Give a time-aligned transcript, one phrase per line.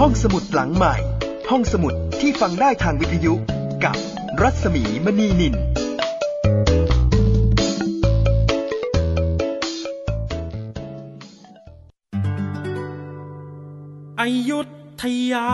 [0.00, 0.94] ห้องสมุดหลังใหม่
[1.50, 3.34] ห้องสมุดที่ฟังได้ทางวิทยุ
[3.84, 3.96] กับ
[4.42, 5.54] รัศมีมณีนิน
[14.20, 14.60] อายุ
[15.02, 15.50] ธยา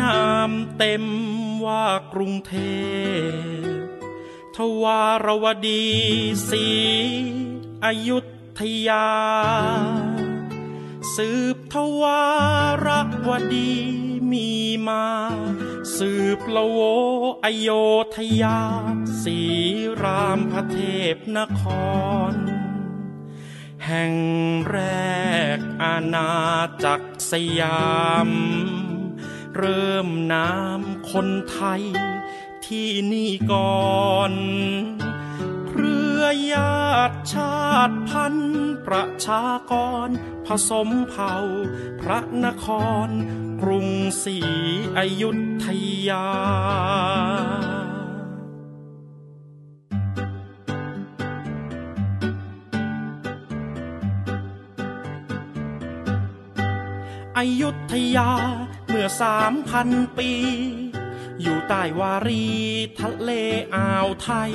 [0.00, 1.04] นามเต็ม
[1.64, 2.54] ว่ากรุงเท
[3.62, 3.76] พ
[4.56, 5.84] ทวารวดี
[6.48, 6.66] ศรี
[7.84, 8.18] อายุ
[8.58, 9.06] ธยา
[11.16, 12.22] สืบทวา
[12.86, 12.88] ร
[13.28, 13.72] วดี
[14.32, 14.50] มี
[14.88, 15.06] มา
[15.96, 16.78] สืบละโว
[17.44, 17.68] อโย
[18.14, 18.60] ธยา
[19.22, 19.38] สี
[20.02, 20.78] รามพระเท
[21.14, 21.62] พนค
[22.32, 22.34] ร
[23.86, 24.14] แห่ง
[24.70, 24.78] แร
[25.56, 26.30] กอาณา
[26.84, 27.90] จักรสยา
[28.28, 28.30] ม
[29.56, 31.82] เริ่มน้ำคนไทย
[32.66, 34.32] ที่นี่ก่อน
[36.52, 39.72] ญาติชาติพันธุ์ประชาก
[40.06, 40.08] ร
[40.46, 41.34] ผสมเผ่า
[42.00, 42.66] พระนค
[43.06, 43.08] ร
[43.62, 43.88] กรุง
[44.22, 44.38] ศรี
[44.98, 45.30] อยุ
[45.64, 45.66] ธ
[46.08, 46.26] ยา
[57.38, 58.30] อยุธยา
[58.88, 60.30] เมื่อสามพันปี
[61.42, 62.46] อยู่ใต้วารี
[63.00, 63.30] ทะเล
[63.74, 64.54] อ่าวไทย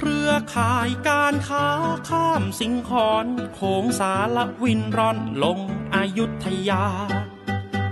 [0.00, 1.68] เครือข่ายการค้า
[2.08, 5.58] ข้ามสิงคอนโขงสารวินร่อนลง
[5.94, 6.84] อยุธยา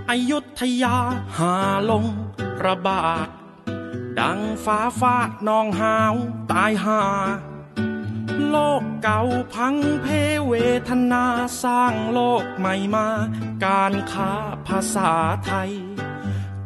[0.09, 0.95] อายุธยา
[1.37, 1.55] หา
[1.89, 2.05] ลง
[2.65, 3.27] ระบาด
[4.19, 6.13] ดังฟ้าฟาดนองหาว
[6.51, 7.01] ตายหา
[8.49, 9.21] โลกเก่า
[9.53, 10.07] พังเพ
[10.47, 10.53] เว
[10.89, 11.25] ทนา
[11.63, 13.07] สร้างโลกใหม่มา
[13.65, 14.33] การค้า
[14.67, 15.11] ภาษา
[15.45, 15.71] ไทย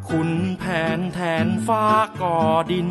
[0.08, 0.64] คุณแผ
[0.98, 1.84] นแทนฟ้า
[2.20, 2.38] ก่อ
[2.72, 2.90] ดิน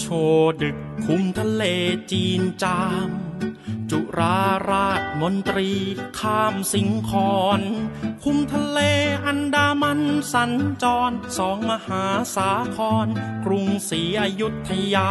[0.00, 0.06] โช
[0.62, 1.62] ดึกคุมทะเล
[2.12, 3.10] จีนจาม
[3.90, 5.70] จุราราชมนตรี
[6.18, 7.60] ข้ามสิงคอน
[8.24, 8.80] คุมทะเล
[9.26, 10.00] อันดามัน
[10.32, 12.04] สัญจรสองมหา
[12.34, 13.06] สาคร
[13.44, 15.10] กรุงศรีอยุธยา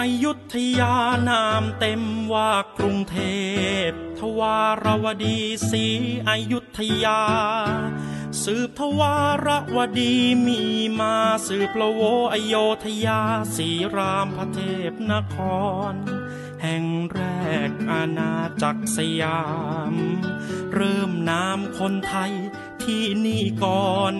[0.00, 0.94] อยุธยา
[1.28, 2.02] นามเต็ม
[2.32, 3.16] ว่ากรุงเท
[3.88, 5.38] พ ทวารวดี
[5.70, 5.84] ศรี
[6.28, 7.20] อยุธยา
[8.40, 9.16] สืบทวา
[9.46, 10.14] รวดี
[10.46, 10.60] มี
[11.00, 11.16] มา
[11.46, 12.00] สืบละโว
[12.32, 12.54] อโย
[12.84, 13.20] ธยา
[13.56, 14.60] สีรามพระเท
[14.90, 15.36] พนค
[15.90, 15.92] ร
[16.62, 17.20] แห่งแร
[17.68, 19.42] กอาณาจักรสยา
[19.92, 19.94] ม
[20.74, 22.32] เริ่มนามคนไทย
[22.82, 24.14] ที่นี่ก่อน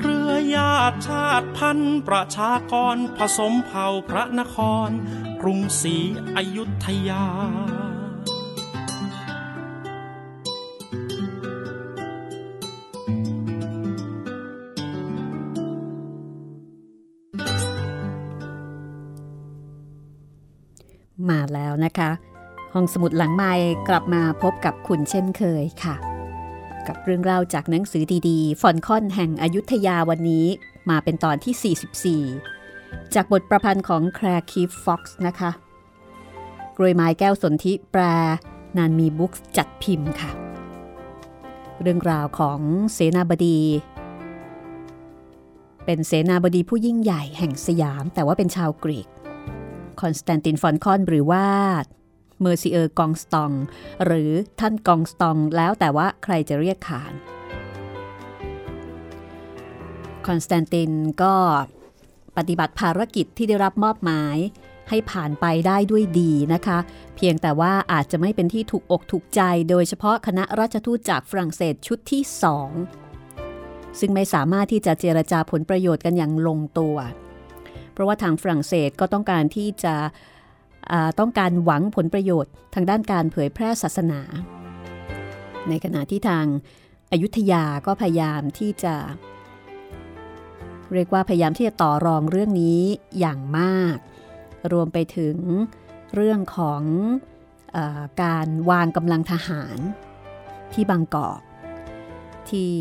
[0.00, 4.56] เรือญาติชาติพันธุ์ประชากรผสมเผ่าพระนค
[4.88, 4.90] ร
[5.40, 5.96] กรุงศรี
[6.36, 7.26] อยุธยา
[21.54, 22.10] แล้วนะคะ
[22.74, 23.52] ห้องสมุดหลังไม้
[23.88, 25.94] กลับมาพบกับคุณเช่นเคยค่ะ
[26.86, 30.46] กับเรื่องราวจากหนังสือดีๆ ฟอลคอนแห่งอยุธยาวันนี้
[30.90, 35.50] มาเป็นตอนที่ 44 จากบทประพันธ์ของแคลร์คีฟ-ฟ็อกซ์นะคะ
[36.76, 38.02] กล้วยไม้แก้วสนธิแปล
[38.76, 40.30] นานมีบุ๊คส์จัดพิมพ์ค่ะ
[41.82, 42.60] เรื่องราวของ
[42.92, 43.58] เสนาบดี
[45.84, 49.08] เป็นเสนาบดีผู้ยิ่งใหญ่แห่งสยามแต่ว่าเป็นชาวกรีก
[50.00, 51.46] คอนสแตนตินฟอลคอนหรือว่า
[52.40, 53.52] เมอร์ซิเออร์กองสตอง
[54.04, 54.30] หรือ
[54.60, 57.12] ท่านกองสตองแล้วแต่ว่าใครจะเรียกขาน
[60.26, 60.90] คอนสแตนติน
[61.22, 61.34] ก็
[62.36, 64.36] ปฏิบัติภารกิจที่ได้รับมอบหมาย
[64.88, 66.78] ให้ผ่านไปได้ด้วยดีนะคะ
[67.16, 72.70] เพียงแต่ว่าอาจจะไม่เป็นที่ถูกอกถูกใจ โดยเฉพาะคณะราชทูตจากฝรั่งเศสชุดที่สอง
[73.98, 79.94] ซึ่งไม่สามารถที่จะเจรจาผลประโยชน์กันอย่างลงตัวเราะว่าทางฝรั่งเศสก็ต้องการที่จะ
[81.18, 84.20] ต้องการหวังผลประโยชน์ ทางด้านการเผยแพร่ศาสนา
[85.68, 86.44] ในขณะที่ทาง
[87.12, 88.94] อายุทยาก็พยายามที่จะ
[90.94, 92.80] เรียกว่าพยายามที่จะต่อรองเรื่องนี้
[93.18, 93.96] อย่างมาก
[94.72, 95.36] รวมไปถึง
[96.14, 96.82] เรื่องของ
[97.76, 97.78] อ
[98.22, 99.78] การวางกำลังทหาร
[100.72, 101.40] ที่บางกอก
[102.50, 102.72] ที่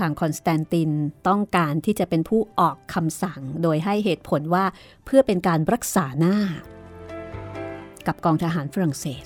[0.00, 0.90] ทางคอนสแตนติน
[1.28, 4.64] ต้องการที่จะเป็นผู้ออกคำสั่ง โดยให้เหตุผลว่า
[5.04, 6.36] เพื่อเป็นการรักษาหน้า
[8.06, 9.24] กับกองทหารฝรั่งเศส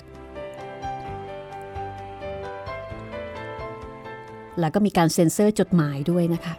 [4.59, 6.53] แล้วก็มีการเซ็นเซอร์จดหมายด้วยนะคะ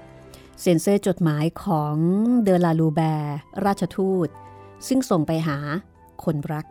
[0.62, 1.96] เซ็นเซอร์จดหมายของ
[2.44, 4.28] เดลาลูแบร์ราชทูต
[4.88, 5.58] ซึ่งส่งไปหา
[6.24, 6.66] คนรัก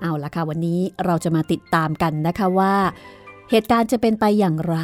[0.00, 2.74] เอาละค่ะวันนี้เราจะมาติดตามกันนะคะว่า
[3.50, 4.78] เหตุการณ์จะเป็นไปอย่างไร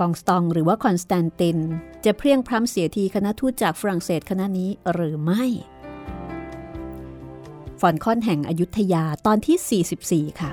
[0.00, 1.58] กองสตองหรือว่าคอนสแตนติน
[2.04, 5.44] จะเพียงพร้ำเสียทีคณะทูตจากฝรั่งเศสคณะนี้หรือไม่
[7.80, 10.50] ฟอนคอนแห่งอยุธยาตอนที่ 44 ค่ะ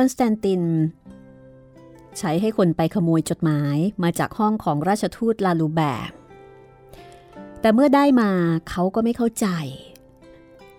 [0.00, 0.62] คอนสแตนติน
[2.18, 6.10] ใช้ให้คนไปขโมยจดหมายมาจากห้องของราชทูตลาลูแบร์
[7.60, 8.30] แต่เมื่อได้มา
[8.68, 9.46] เขาก็ไม่เข้าใจ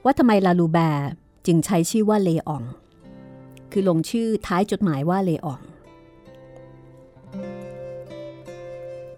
[0.03, 1.07] ว่าทำไมลาลูแบร์
[1.45, 2.63] จึงใช้ชื่อว่าเลออง
[3.71, 5.61] คือลงชื่อท้ายจดหมายว่าเลออง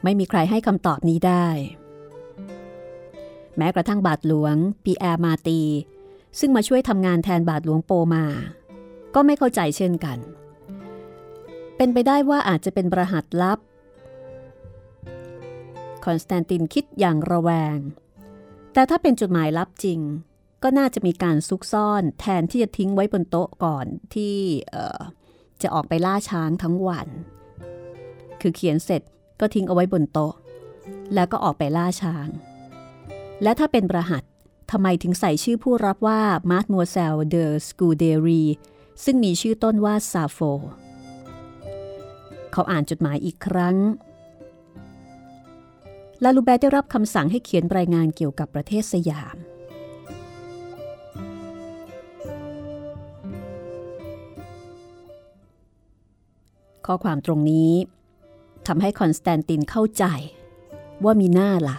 [0.03, 1.47] ไม่มีใครให้คำตอบนี้ได้
[3.57, 5.61] แม้กระทั่งบาทหลวงปีแอร์มาตี
[6.39, 8.25] ซึ่งมาช่วยทำงานแทนบาทหลวงโปมา
[9.15, 10.17] ก็ไม่เข้าใจเช่นกัน
[11.77, 13.59] เป็นไปได้ว่าอาจจะเป็นประหัตลับ
[16.05, 17.77] คอนสแตนตินคิดอย่างระแวง
[18.73, 19.99] แต่ถ้าเป็นจดหมายลับจริง
[20.63, 24.35] ก็น่าจะมีการซุกซ่อนแทนที่จะทิ้งไว้บนโต๊ะก่อนที่
[25.61, 27.07] จะออกไปล่าช้างทั้งวัน
[28.41, 29.01] คือเขียนเสร็จ
[29.39, 30.33] ก็ทิ้งเอาไว้บนโต๊ะ
[31.13, 32.27] แล้วก็ออกไปล่าช้าง
[33.43, 34.23] และถ้าเป็นประหัต
[34.71, 38.43] ทำไมถึงใส่ชื่อผู้รับว่ามาร์ตมัวเซลเดอร์สกูเดรี
[39.03, 40.39] ซึ่งมีชื่อต้นว่าซาโฟ
[42.51, 43.75] เขาอ่านจดหมายอีกครั้ง
[46.23, 49.37] ลาลูแบร์ได้รับคำสั่งให้เขียนรายงานเกี่ยวกับประเทศสยาม
[56.85, 57.71] ข้อความตรงนี้
[58.67, 60.05] ทำให้คอนสแตนตินเข้าใจ
[61.03, 61.77] ว่ามิน่าล่ะ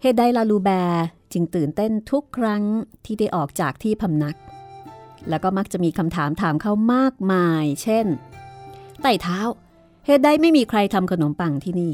[0.00, 2.62] เหตุใดลาลูแบร์จึงตื่นเต้นทุกครั้ง
[3.04, 4.36] ที่ได้ออกจากที่พำนัก
[5.28, 8.06] แล้วก็มักจะมีคำถามถามเขามากมาย เช่น
[9.02, 9.40] ใต้เท้า
[10.06, 11.92] เหตุใดไม่มีใครทำขนมปังที่นี่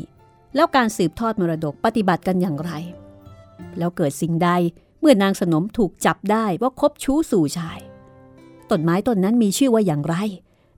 [0.54, 2.72] แล้วการสืบทอดมรดกปฏิบัติกันอย่างไร
[3.78, 4.50] แล้วเกิดสิ่งใด
[5.00, 7.78] เมื่อนางสนมถูกจับได้ว่าคบชู้สู่ชาย
[8.70, 10.14] ต้นไม้ต้นนั้นมีชื่อว่าอย่างไร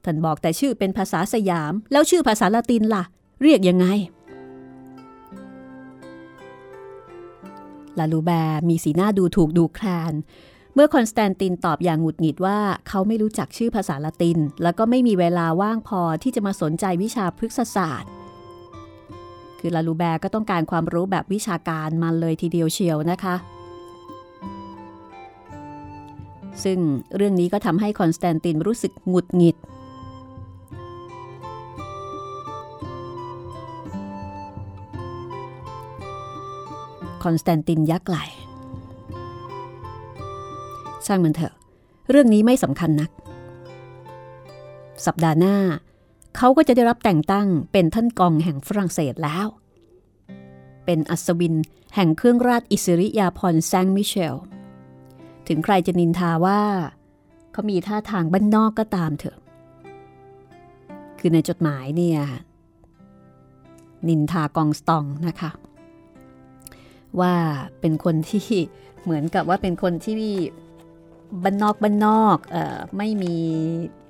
[0.04, 3.04] ท่านบอกแต่ชื่อเป็นภาษาสยาม แล้วชื่อภาษาละตินล่ะ
[3.42, 3.86] เรียกยังไง
[7.98, 10.12] ลาลูแบร์มีสีหน้าดูถูกดูแคลน
[10.76, 18.10] เมื่อคอนสแตนตินตอบอย่างหงุดหงิดว่าเขาไม่รู้จักชื่อภาษาละติน แล้วก็ไม่มีเวลาว่างพอที่จะมาสนใจวิชาพฤกษศาสตร์
[19.58, 23.34] คือลาลูแบร์ก็ต้องการความรู้แบบวิชาการมาเลยทีเดียวเชียวนะคะ
[26.64, 26.78] ซึ่ง
[27.16, 29.56] เรื่องนี้ก็ทำให้คอนสแตนตินรู้สึกหงุดหงิด
[37.24, 38.18] คอนสแตนตินยักไหล่
[41.06, 41.54] ช่างมันเถอะ
[42.10, 43.10] เรื่องนี้ไม่สำคัญนัก
[45.06, 45.56] สัปดาห์หน้า
[46.36, 49.46] เขาก็จะได้รับแต่งตั้งเป็นท่านกองแห่งฝรั่งเศสแล้ว
[50.84, 51.54] เป็นอัศวิน
[51.94, 54.36] แห่งเครื่องราชอิสริยาพรแซงมิเชล
[55.48, 56.60] ถึงใครจะนินทาว่า
[57.52, 59.36] เขามีท่าทางบ้านนอกก็ตามเถอะ
[61.18, 62.20] คือในจดหมายเนี่ย
[64.08, 65.50] นินทากองสตองนะคะ
[67.20, 67.34] ว่า
[67.80, 68.44] เป็นคนที่
[69.02, 70.14] เหมือนกับว่าเป็นคนที่
[71.42, 73.36] บ้านนอกบ้านนอกออไม่มี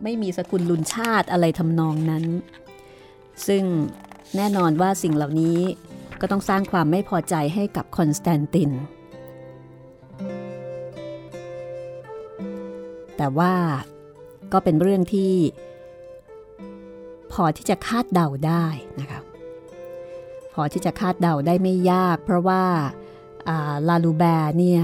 [0.02, 2.24] ไม่มีสกุลลุนชาติอะไรทำนองนั้น
[3.46, 3.64] ซึ่ง
[4.36, 5.58] แน่นอนว่าสิ่งเหล่านี้
[6.20, 8.70] ก็ต้องสร้างความไม่พอใจให้กับคอนสแตนติน
[13.16, 13.54] แต่ว่า
[14.52, 15.32] ก็เป็นเรื่องที่
[17.32, 18.64] พอที่จะคาดเดาได้
[19.00, 19.20] นะคะ
[20.54, 22.62] พอที่จะคาดเดาได้ไม่ยาก เพราะว่า
[23.88, 24.82] ลาลูแบร์เนี่ย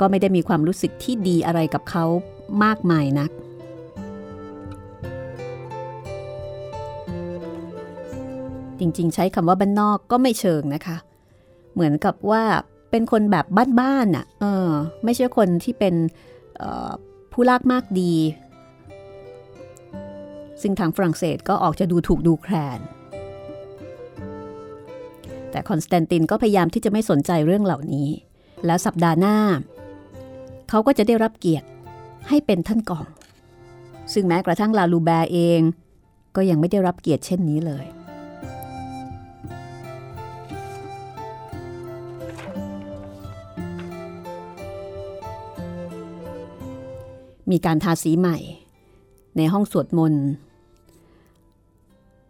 [0.00, 2.04] ก็ไม่ได้มีความรู้สึกที่ดีอะไรกับเขา
[2.64, 3.30] มากมายนัก
[8.78, 10.96] จริงๆ ใช้คำว่าบ้านนอกก็ไม่เชิงนะคะ
[11.74, 12.42] เหมือนกับว่า
[12.90, 13.46] เป็นคนแบบ
[13.80, 14.68] บ้านๆน่ะ เออ
[15.04, 15.94] ไม่ใช่คนที่เป็น
[17.32, 18.14] ผู้ลากมากดี
[20.62, 22.80] ซึ่งทางฝรั่งเศสก็ออกจะดูถูกดูแคลน
[25.50, 28.08] แต่คอนสแตนตินก็พยายามที่จะไม่สนใจเรื่องเหล่านี้
[28.66, 29.36] แล้วสัปดาห์หน้า
[30.70, 31.66] เขาก็จะได้รับเกียรติ
[32.28, 33.06] ให้เป็นท่านกอง
[34.12, 35.60] ซึ่งแม้กระทั่งลาลูแบร์เอง
[36.36, 37.84] ก็ยังไม่ได้รับเกียรติเช่นนี้เลย
[47.50, 48.38] มีการทาสีใหม่
[49.36, 50.26] ในห้องสวดมนต์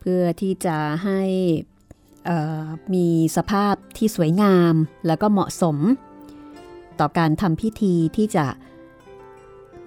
[0.01, 1.21] เพื่อที่จะให้
[2.95, 3.07] มี
[3.37, 4.75] สภาพที่สวยงาม
[5.07, 5.77] แล้วก็เหมาะสม
[7.01, 8.47] ต่อการทำพิธีที่จะ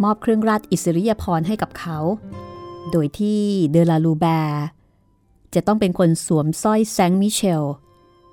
[0.04, 1.98] มอบเครื่องราชอิสริยาภรณ์ให้กับเขา
[2.92, 3.42] โดยที่
[3.72, 4.66] เดลาลูแบร์
[5.54, 7.64] จะต้องเป็นคนสวมสร้อยแซงมิเชล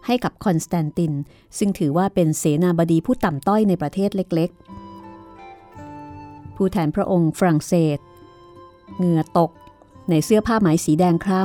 [0.07, 1.13] ให้กับคอนสแตนติน
[1.59, 7.99] ซึ่งถือว่าเป็นเสนาบดีผู้ต่ำต้อยในประเทศเล็กๆ ผู้แทนพระองค์ฝรั่งเศส
[8.97, 9.51] เหงื่อตก
[10.11, 11.43] ในเสื้อผ้าไหมสีแดงคล้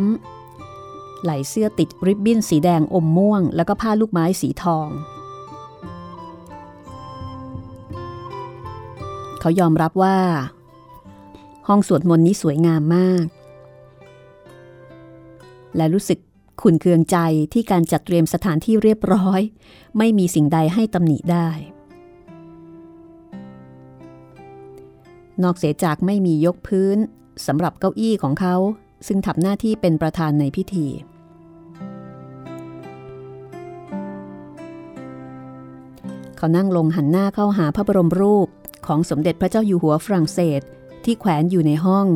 [0.61, 4.87] ำไหลเสื้อติดริบบิ้นสีแดงอมม่วง แล้วก็ผ้าลูกไม้สีทอง
[9.45, 10.17] เขายอมรับว่า
[11.67, 13.25] ห้องสวดมนต์นี้สวยงามมาก
[15.75, 16.19] และรู้สึก
[16.61, 17.17] ขุนเคืองใจ
[17.53, 19.41] ที่การจัดเตรียมสถานที่เรียบร้อย
[19.97, 21.49] ไม่มีสิ่งใดให้ตำหนิได้
[25.43, 26.97] นอกเสียจากไม่มียกพื้น
[27.47, 28.55] สำหรับเก้าอี้ของเขา
[29.07, 30.87] ซึ่งทำหน้าที่เป็นประธานในพิธี
[36.37, 38.49] เขานั่งลงหันหน้าเข้าหาพระบรมรูป
[38.87, 40.61] ของสมเด็จพระเจ้าอยู่หัวฝรั่งเศส
[41.03, 42.07] ที่แขวนอยู่ในห้อง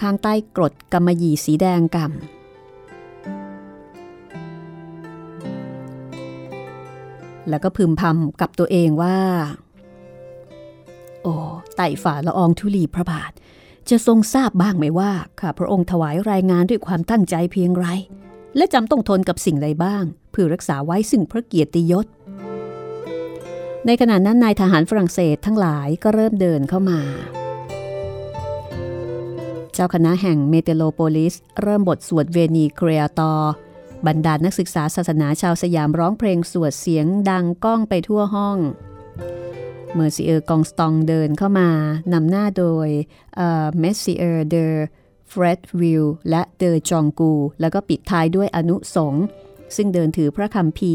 [0.00, 2.08] ข้างใต้กรดกำมะหยี่สีแดงกำ
[7.48, 9.18] แล้วก็พึมพำกับตัวเองว่า
[11.22, 11.34] โอ้
[11.76, 13.32] ไต่ฝ่าละอองธุลีพระบาท
[13.90, 17.86] จะทรงทราบบ้างไหมว่าข้าพระองค์ถวายรายงานด้วยความตั้งใจเพียงไร
[18.56, 22.06] และจำต้องทนกับสิ่งใดบ้างเพื่อรักษาไว้ซึ่งพระเกียรติยศ
[23.86, 27.00] ในขณะนั้นนายทหารฝรั่งเศสทั้งหลายก็เริ่มเดินเข้ามา
[29.72, 33.34] เจ้าคณะแห่งเมเทโลโปลิส เริ่มบทสวดเวนีเกรียตอ
[34.06, 38.58] บรรดานักศึกษาศาสนาชาวสยามร้องเพลงสวดเสียงดังก้องไปทั่วห้อง
[39.94, 41.70] เมอร์ซิเออร์กองสตองเดินเข้ามา
[42.12, 42.88] นำหน้าโดย
[43.78, 44.66] เมสซิเออร์เดอ
[45.28, 49.14] เฟรดวิลและเดอจองกู แล้วก็ปิดท้ายด้วยอนุสงฆ์
[49.76, 50.94] ซึ่งเดินถือพระคัมภีร์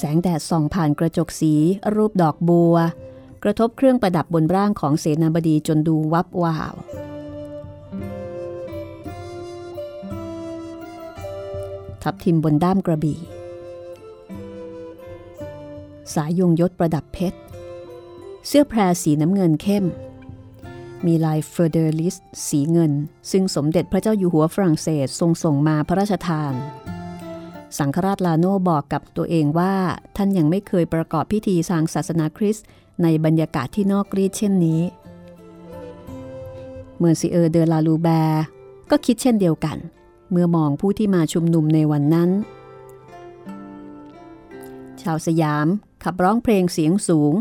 [0.00, 1.54] แสงแดดส่องผ่านกระจกสี
[1.94, 2.76] รูปดอกบัว
[3.42, 6.74] กระทบเครื่องประดับบนร่างของเสนาบดีจนดูวับวาว
[12.02, 13.20] ทับทิมบนด้ามกระบี่
[16.14, 17.38] สายยงยศประดับเพชร
[18.46, 19.84] เสื้อแพรสีน้ำเงินเข้ม
[21.06, 22.16] มีลาย fleur-de-lis
[22.48, 22.92] สีเงิน
[23.30, 26.54] ซึ่งสมเด็จพระเจ้าอยู่หัวฝรั่งเศสทรงส่งมาพระราชทาน
[27.78, 29.74] สังฆราชลาโนบอกกับตัวเองว่า
[30.16, 32.66] ท่านยังไม่เคยประกอบพิธีทางศาสนาคริสต์
[33.02, 34.82] ในบรรยากาศที่นอกรีตเช่นนี้
[36.98, 38.44] เมอร์ซิเออร์เดลาลูแบร์
[38.90, 39.76] ก็คิดเช่นเดียวกัน
[40.30, 42.30] เมื่อมองผู้ที่มาชุมนุมในวันนั้น
[45.02, 45.66] ชาวสยาม
[46.04, 47.34] ขับร้องเพลงเสียงสูง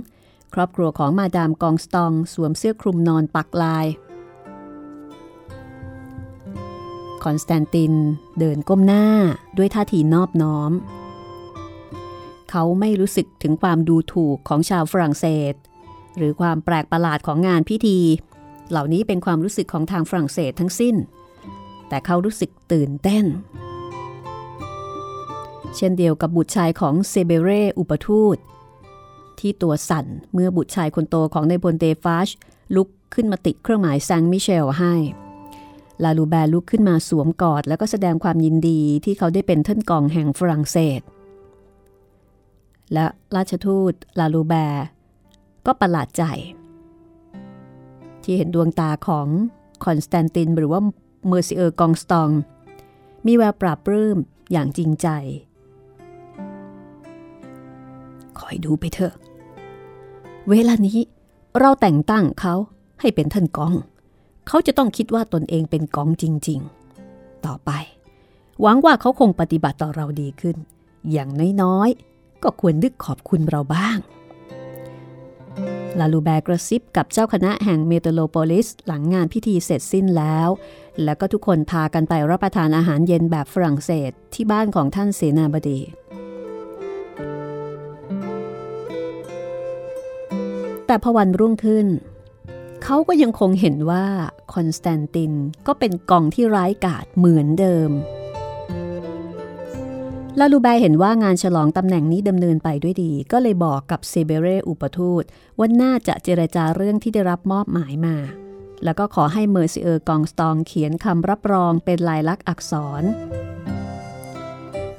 [0.53, 3.85] ครอบครัวของมาดามกองสตอง สวมเสื้อคลุมนอนปักลาย
[7.23, 7.93] คอนสแตนติน
[8.39, 9.05] เดินก้มหน้า
[9.57, 10.71] ด้วยท่าทีนอบน้อม
[12.49, 15.53] เขาไม่รู้สึกถึงความดูถูกของชาวฝรั่งเศส
[16.17, 17.99] หรือความแปลกประหลาดของงานพิธี
[18.69, 20.95] เหล่านี้เป็นความรู้สึกของทางฝรั่งเศสทั้งสิ้น
[21.89, 23.25] แต่เขารู้สึกตื่นเต้น
[25.75, 28.37] เช่นเดียวกับบุตรชายของเซเบเรอุปทูต
[29.39, 32.29] ที่ตัวสั่นเมื่อบุตรชายคนโตของในบนเดฟาช
[32.75, 34.93] ลุกขึ้นมาติดเครื่องหมายแซงมิเชลให้
[36.03, 41.01] ลาลูแบร์ลุกขึ้นมาสวมกอดแล้วก็แสดงความยินดีที่เขาได้เป็นท่านกองแห่งฝรั่งเศส
[42.93, 44.85] และราชทูตลาลูแบร์
[45.65, 46.23] ก็ประหลาดใจ
[48.23, 49.27] ที่เห็นดวงตาของ
[49.85, 50.81] คอนสแตนตินหรือว่า
[51.27, 52.29] เมอร์ซิเออร์กองสตอง
[53.25, 54.17] มีแววปลาบปลื้ม
[54.51, 55.07] อย่างจริงใจ
[58.39, 59.13] คอยดูไปเถอะ
[60.49, 60.99] เวลานี้
[61.59, 62.55] เราแต่งตั้งเขา
[63.01, 63.73] ให้เป็นท่านกอง
[64.47, 66.59] เขาจะต้องคิดว่าตนเองเป็นกองจริง
[67.03, 67.71] ๆ ต่อไป
[68.61, 70.57] หวังว่าเขาคงปฏิบัติต่อเราดีขึ้น
[71.11, 71.29] อย่าง
[71.61, 73.97] น้อยๆ ก็ควรนึกขอบคุณเราบ้าง
[75.99, 80.49] ลาลูแบกระซิบกับเจ้าคณะแห่งเมโทรโพลิสหลังงานพิธีเสร็จสิ้นแล้ว
[81.03, 85.79] แล้วก็ทุกคนพากันไปรับประทานอาหารเย็นแบบฝรั่งเศสที่บ้านของท่านเสนาบดี
[90.85, 91.87] แต่พอวันรุ่งขึ้น
[92.89, 94.05] เขาก็ยังคงเห็นว่า
[94.53, 95.33] คอนสแตนติน
[95.67, 97.91] ก็เป็นคนที่ร้ายกาจเหมือนเดิม
[100.39, 105.23] ลาลูแบร์เห็นว่างานฉลองตำแหน่งนี้ดำเนินไปด้วยดี ก็เลยบอกกับเซเบเร่อุปทูต
[105.57, 108.15] ว่าน่าจะเจรจาเรื่องที่ได้รับมอบหมายมา
[108.83, 113.03] แล้วก็ขอให้เมอร์ซิเออร์กองสตองเขียนคำรับรองเป็นลายลักษณ์อักษร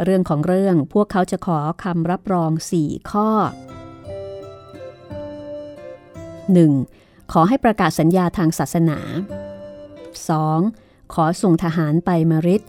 [0.04, 2.50] เรื่องของเรื่องพวกเขาจะขอคำรับรอง
[2.83, 3.28] 4 ข้อ
[6.59, 7.07] 1.
[7.32, 8.99] ขอให้ประกาศสัญญาทางศาสนา
[10.26, 11.14] 2.
[11.14, 12.62] ขอส่งทหารไปมาริด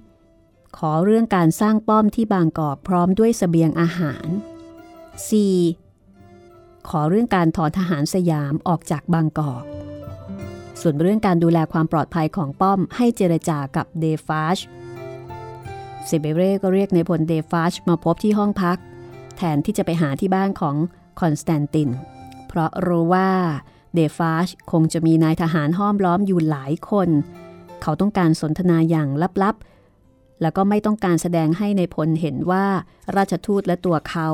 [0.00, 0.78] 3.
[0.78, 4.26] ขอเรื่องการสร้างป้อมที่บางกอกพร้อมด้วยสเสบียงอาหาร
[5.98, 6.88] 4.
[6.88, 9.64] ขอเรื่องการถอนทหารสยามออกจากบางกอก
[10.80, 14.58] ส่วนเรื่องการดูแลความปลอดภัยของป้อมให้เจรจากับเดฟาช
[16.06, 18.78] เซเบเร่ก็เรียกในพลเดฟาชมาพบที่ห้องพัก
[19.36, 20.76] แทนที่จะไปหาที่บ้านของ
[21.20, 21.88] คอนสแตนติน
[22.52, 23.30] เพราะรู้ว่า
[23.94, 27.08] เดฟาชคงจะมีนายทหารห้อมล้อมอยู่หลายคน
[27.82, 29.08] เขาต้องการสนทนาอย่าง
[29.42, 32.66] ลับๆ แล้วก็ไม่ต้องการแสดงให้ในพลเห็นว่า
[33.16, 34.28] ราชทูตและตัวเขา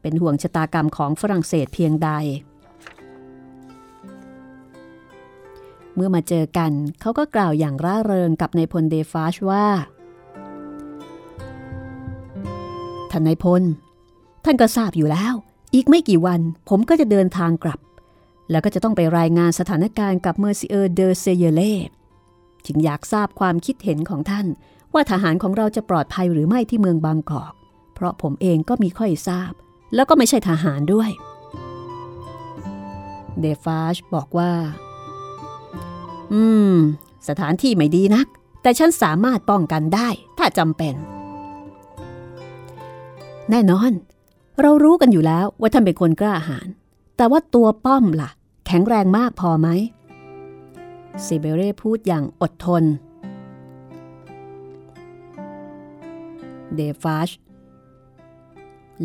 [0.00, 2.10] เป็นห่วงชะตากรรมของฝรั่งเศสเพียงใด
[5.94, 9.66] เมื่อมาเจอกันเขาก็กล่าวอย่างร่าเริงกับนายพลเดฟาชว่า
[13.10, 13.62] ท่านนายพล
[14.44, 15.34] ท่านก็ทราบอยู่แล้ว
[15.74, 17.80] อีกไม่กี่วันผมก็จะเดินทางกลับ
[18.50, 21.74] แล้วก็จะต้องไปรายงานสถานการณ์กับเมอร์ซิเออร์เดอเซเยเล่
[22.66, 24.46] จึงอยากทราบความคิดเห็นของท่าน
[24.94, 27.52] ว่าทหารของเราจะปลอดภัยหรือไม่ที่เมืองบางกอก
[27.94, 29.52] เพราะผมเองก็มิค่อยทราบ
[29.94, 31.10] แล้วก็ไม่ใช่ทหารด้วย
[33.40, 34.52] เดฟาชบอกว่า
[36.32, 36.76] อืม
[37.28, 38.26] สถานที่ไม่ดีนัก
[38.62, 40.08] แต่ฉันสามารถป้องกันได้
[40.38, 40.94] ถ้าจำเป็น
[43.50, 43.92] แน่นอน
[44.60, 46.68] เรารู้กันอยู่แล้วว่าท่านเป็นคนกล้าหาญ
[47.16, 48.30] แต่ว่าตัวป้อมล่ะ
[48.66, 49.68] แข็งแรงมากพอไหม
[51.22, 52.84] เซเบเร่พูดอย่างอดทน
[56.74, 57.30] เดฟาช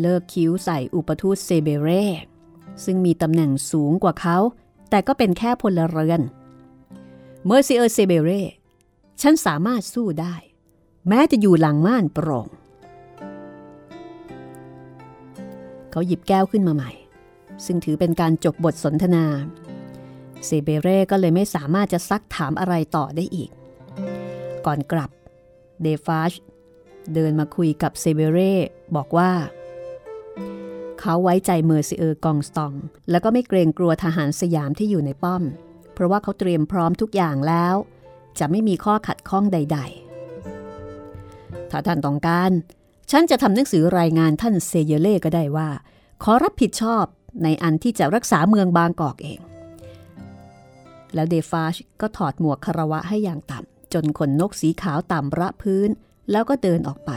[0.00, 2.04] เลิกคิ้วใส่อุปทูตเซเบเร่
[2.84, 4.38] ซึ่งมีตำแหน่งสูงกว่าเขา
[4.90, 6.22] แต่ก็เป็นแค่พลเรือน
[7.44, 8.42] เมอร์ซิเออร์เซเบเร่
[9.20, 10.34] ฉันสามารถสู้ได้
[11.08, 12.46] แม้จะอยู่หลังม่านปร่ง
[15.90, 16.90] เขาหยิบแก้วขึ้นมาใหม่
[17.66, 19.24] ซึ่งถือเป็นการจบบทสนทนา
[20.46, 23.50] เซเบเร่ก็เลยไม่สามารถจะซักถามอะไรต่อได้อีก
[24.66, 25.10] ก่อนกลับ
[25.82, 26.32] เดฟาช
[27.14, 28.54] เดินมาคุยกับเซเบเร่
[28.96, 29.30] บอกว่า
[31.00, 32.74] เขาไว้ใจเมอร์ซิเออร์กองสตอง
[33.10, 35.42] แล้วก็ไม่เกรงกลัวทหารสยามที่อยู่ในป้อม
[35.94, 37.74] เพราะว่าเขาเตรียมพร้อมทุกอย่างแล้ว
[38.38, 39.78] จะไม่มีข้อขัดข้องใด
[40.94, 42.50] ๆ ถ้าท่านต้องการ
[43.10, 45.68] ฉันจะทำหนังสือรายงานท่านเซเยเล่ก็ได้ว่า
[46.22, 47.04] ขอรับผิดชอบ
[47.42, 49.40] ในอันที่จะรักษาเมืองบางกอกเอง
[51.14, 55.88] แล้วเดฟาชก็ถอดหมวกคารวะให้อย่างต่ำจนขนนกสีขาวต่ำระพื้น
[56.30, 57.10] แล้วก็เดินออกไป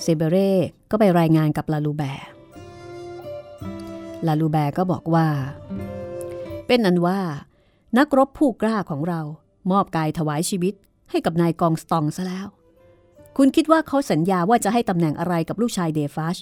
[0.00, 0.52] เซเบเร่
[0.90, 2.28] ก็ไปรายงานกับลาลูแบร์
[4.26, 5.26] ลาลูแบร์ก็บอกว่า
[6.66, 7.20] เป็นนั้นว่า
[7.98, 9.20] นักรบผู้กล้าของเรา
[9.70, 10.74] มอบกายถวายชีวิต
[11.12, 12.46] ให้กับนายกองสตองซะแล้ว
[13.36, 16.36] คุณคิดว่าเขาสัญญาว่าจะให้ตำแหน่งอะไรกับลูกชายเดฟาช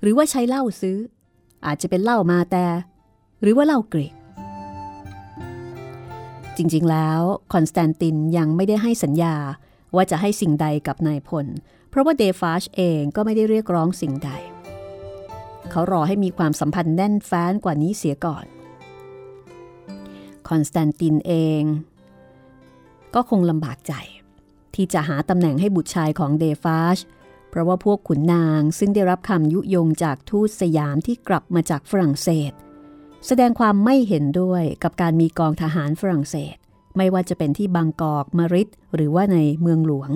[0.00, 0.98] หรือว่าใช้เหล้าซื้อ
[1.66, 2.66] อาจจะเป็นเหล้ามาเดรา
[3.42, 4.14] หรือว่าเหล้าเกรก
[6.56, 7.20] จริงๆแล้ว
[7.52, 9.36] คอนสแตนตินยังไม่ได้ให้สัญญา
[9.94, 11.46] ว่าจะให้สิ่งใดกับนายพล
[11.90, 14.30] เพราะว่าเดฟาชเองก็ไม่ได้เรียกร้องสิ่งใด
[15.70, 18.44] เขารอให้มีความสัมพันธ์แน่นแฟ้นกว่านี้เสียก่อน
[20.48, 21.62] คอนสแตนตินเอง
[23.14, 23.94] ก็คงลำบากใจ
[24.74, 26.98] ที่จะหาตำแหน่งให้บุตรชายของเดฟาช
[27.50, 32.52] เพราะว่าพวกขุนนางซึ่งได้รับคำยุยงจากทูตสยามที่กลับมาจากฝรั่งเศส
[33.26, 36.56] แสดงความไม่เห็นด้วยกับการมีกองทหารฝรั่งเศส
[36.96, 40.10] ไม่ว่าจะเป็นที่บางกอกมาริดหรือว่าในเมืองหลวง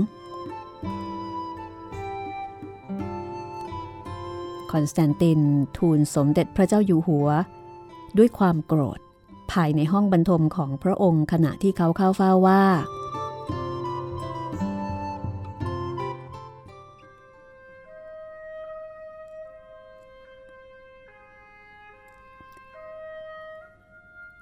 [4.73, 5.41] คอนสแตนติน
[5.77, 7.29] ทูลสมเด็จพระเจ้าอยู่หัว
[8.19, 9.01] ด้วยความโกรธ
[9.53, 12.63] ภายในห้องบรรทมของพระองค์ขณะที่เขาเข้าเฝ้าว่า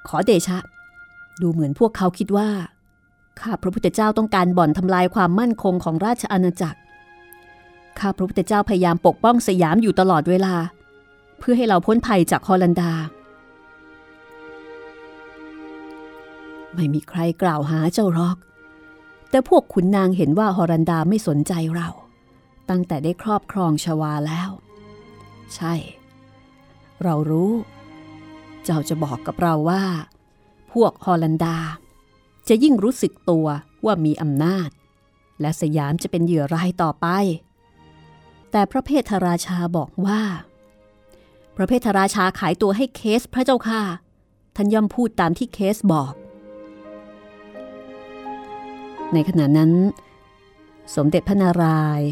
[0.08, 0.58] ขอเดชะ
[1.42, 2.48] ดูเหมือนพวกเขาคิดว่า
[3.40, 6.78] ข้าพระพุทธเจ้าต้องการบ่อนทำลายความมั่นคงของราชอาณาจักร
[7.98, 10.54] ข้าพระพุทธเจ้าพยายามปกป้องสยามอยู่ตลอดเวลา
[11.38, 12.92] เพื่อให้เราพ้นภัยจากฮอลันดา
[16.76, 18.38] ไม่มีใครกล่าวหาเจ้ารอก
[19.30, 21.88] แต่พวกขุนนางเห็นว่าฮอลันดาไม่สนใจเรา
[22.70, 24.50] ตั้งแต่ได้ครอบครองชวาแล้ว
[25.54, 25.74] ใช่
[27.02, 27.52] เรารู้
[28.64, 29.84] เจ้าจะบอกกับเราว่า
[30.72, 31.58] พวกฮอลันดา
[32.48, 33.46] จะยิ่งรู้สึกตัว
[33.84, 34.68] ว่ามีอำนาจ
[35.40, 37.06] และสยามจะเป็นเหยื่อรายต่อไป
[38.50, 40.20] แต่พระเพทราชาบอกว่า
[41.56, 43.82] พระเพทราชาขายตัวให้เคสพระเจ้าค่ะ
[44.56, 46.12] ท่านย่อมพูดตามที่เคสบอก
[49.12, 49.72] ในขณะนั้น
[50.94, 52.08] สมเด็จพระนารายณ์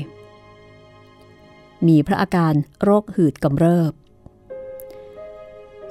[1.89, 3.93] มีพระอาการโรคหืดกำเริบ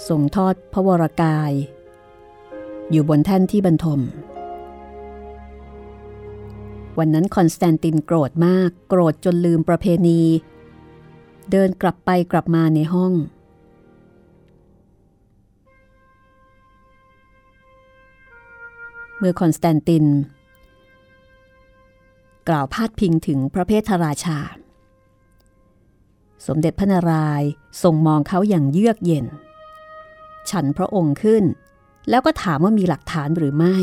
[0.07, 1.51] ส่งทอดพระวรากาย
[2.91, 4.01] อยู่บนแท่นที่บรรทม
[6.97, 10.21] วันนั้นคอนสแตนตินโกรธมากโกรธจนลืมประเพณี
[11.51, 13.13] เดินกลับไปกลับมาในห้อง
[19.17, 20.05] เมื่อคอนสแตนติน
[22.47, 24.39] กล่าวพาดพิงถึงพระเพทราชา
[26.47, 27.49] สมเด็จพระนารายณ์
[27.83, 29.25] ทรงมองเขาอย่างเยือกเย็น
[30.49, 31.43] ชันพระองค์ขึ้น
[32.09, 33.75] แล้วก็ถามว่ามีหลักฐานหรือไม่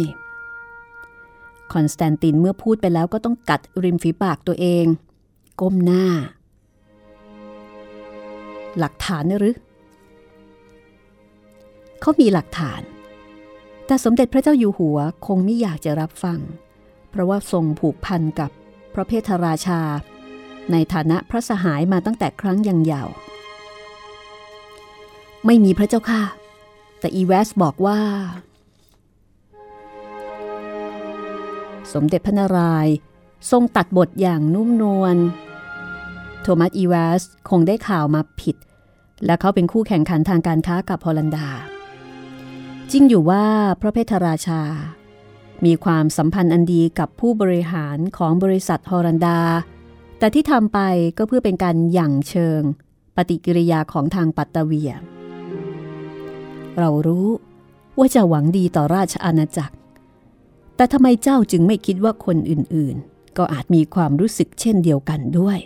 [1.72, 4.86] คอนสแตนตินเมื่อพูดไปแล้วก็ต้องกัดริมฝีปากตัวเอง
[5.60, 6.06] ก้มหน้า
[8.78, 9.56] หลักฐานหรือ
[12.00, 12.80] เขามีหลักฐาน
[13.86, 18.50] แต่สมเด็จพระเจ้าอยู่หัวคงไม่อยากจะรับฟังเพราะว่าทรงผูกพันกับ
[18.94, 19.80] พระเพทราชา
[20.72, 23.14] ในฐานะพระสหายมาตั้งแต่ครั้งยังเยาว์
[25.46, 26.22] ไม่มีพระเจ้าค่ะ
[27.00, 27.98] แต่อีเวสบอกว่า
[31.92, 32.94] สมเด็จพระนารายณ์
[33.50, 35.16] ทรงตัดบทอย่างนุ่มนวล
[36.42, 38.56] โทมัสอีวสคงได้ข่าวมาผิด
[39.24, 41.48] และเขาเป็นคู่แข่งขันทางการค้ากับฮอลันดา
[42.92, 43.44] จริงอยู่ว่า
[43.80, 44.60] พระเพทราชา
[45.64, 49.40] มีความสัมพันธ์อันดีกับผู้บริหารของบริษัทฮอลันดา
[50.18, 50.78] แต่ที่ทำไป
[51.18, 52.62] ก็เพื่อเป็นการหยั่งเชิง
[53.16, 54.92] ปฏิกิริยาของทางปัตตเวีย
[56.78, 57.28] เรารู้
[57.98, 59.74] ว่าจะหวังดีต่อราชอาณาจักร
[60.76, 62.52] แต่ทำไมเจ้าจึงไม่คิดว่าคนอ
[62.84, 65.58] อื่นๆ ก็อาจมีความรู้สึกเช่นเดียวกันด้วย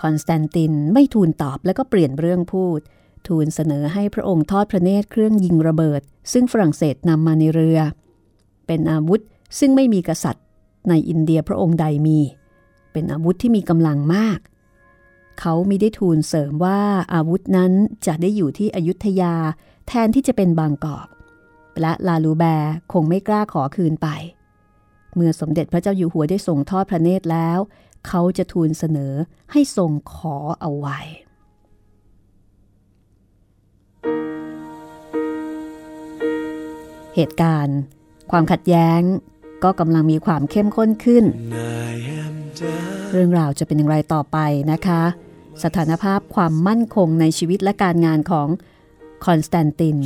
[0.00, 2.80] คอนสแตนตินไม่ทูลตอบแล้วก็เปลี่ยนเรื่องพูด
[3.28, 6.00] ทูลเสนอให้พระองค์ทอดพระเนตรเครื่องยิงระเบิด
[6.32, 7.78] ซึ่งฝรั่งเศสนำมาในเรือ
[8.66, 9.20] เป็นอาวุธ
[9.58, 10.44] ซึ่งไม่มีกษัตริย์
[10.88, 12.18] ในอินเดียพระองค์ใดมี
[12.92, 14.38] เป็นอาวุธที่มีกำลังมาก
[15.40, 16.80] เขาไม่ได้ทูลเสริมว่า
[17.14, 17.72] อาวุธนั้น
[18.06, 19.34] จะได้อยู่ที่อยุธยา
[19.88, 21.08] แทนที่จะเป็นบางกอก
[21.80, 24.08] และลาลูแบร์คงไม่กล้าขอคืนไป
[25.14, 27.58] เมื่อสมเด็จพระเจ้าอยู่หัวได้ส่งทอดพระเนตรแล้ว
[28.06, 29.14] เขาจะทูลเสนอ
[29.52, 30.98] ให้ทรงขอเอาไว้
[37.20, 37.78] เหตุการณ์
[38.30, 39.00] ความขัดแย้ง
[39.64, 41.24] ก็กำลังมีความเข้มข้นขึ้น
[43.12, 44.38] เรื่องราวจะเป็นอย่างไรต่อไป
[44.72, 45.02] นะคะ
[45.64, 48.48] สถานภาพความมั่นคงในชีวิตและการงานของ
[49.26, 49.98] คอนสแตนติน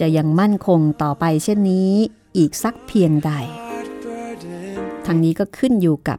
[0.00, 1.90] จะยังมั่นคงต่อไปเช่นนี้
[2.36, 3.32] อีกสักเพียงใด
[5.06, 6.18] ทั้งนี้ก็ขึ้นอยู่กับ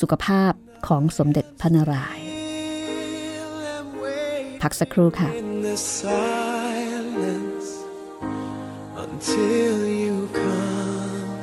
[0.00, 0.52] สุขภาพ
[0.88, 2.22] ของสมเด็จพระนารายณ์
[4.62, 5.30] พักสักครู่ค่ะ
[9.18, 11.42] Until you come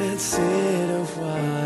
[0.00, 1.57] and sit a while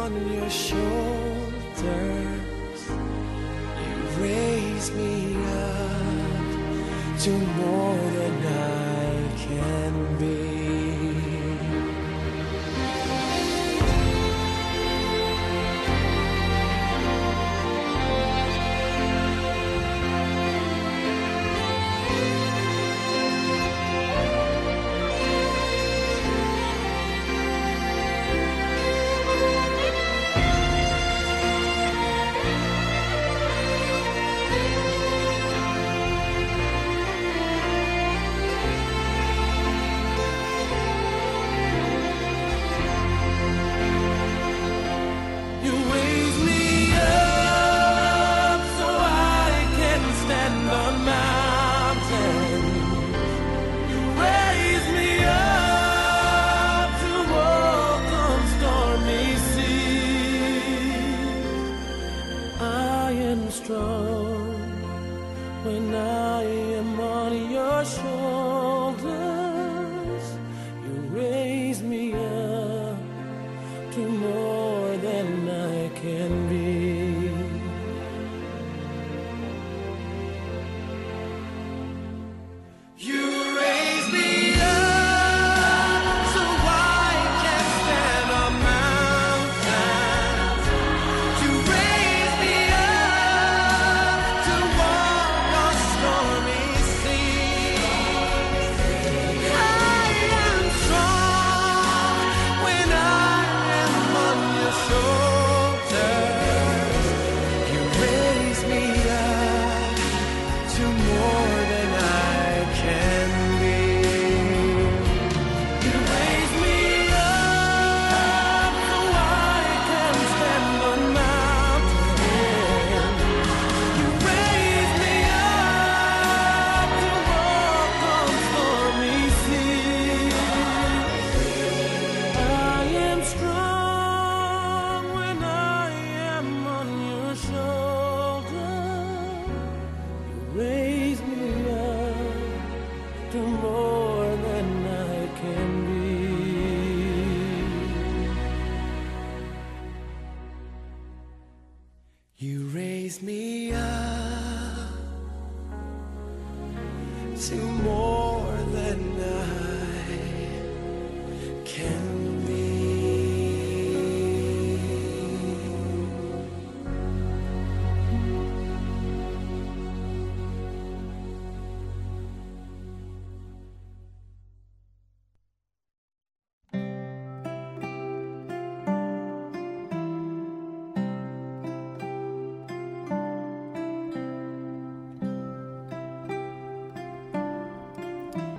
[0.00, 1.80] on your shoulders.
[3.84, 10.59] You raise me up to more than I can be.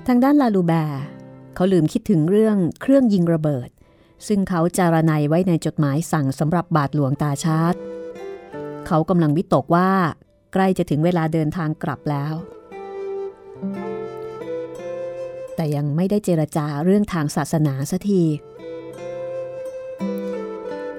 [0.07, 1.03] ทางด้านลาลูแบร์
[1.55, 3.69] เขาลืมคิดถึงเรื่องเครื่องยิงระเบิด
[4.27, 7.75] ซึ่งเขาจารนัยไว้ในจดหมายสั่งสำหรับบาทหลวงตาชาร์ต
[8.87, 9.89] เขากำลังวิตกว่า
[10.53, 12.33] ใกล้จะถึงเวลาเดินทางกลับแล้ว
[15.55, 18.23] แต่ยังไม่ได้เจรจาเรื่องทางศาสนาสัที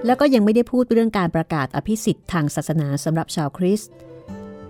[0.07, 3.91] แล้วก็ยังไม่ได้พูดเรื่องการประกาศอภิสิทธิ์ทางศาสนาสำหรับชาวคริสต์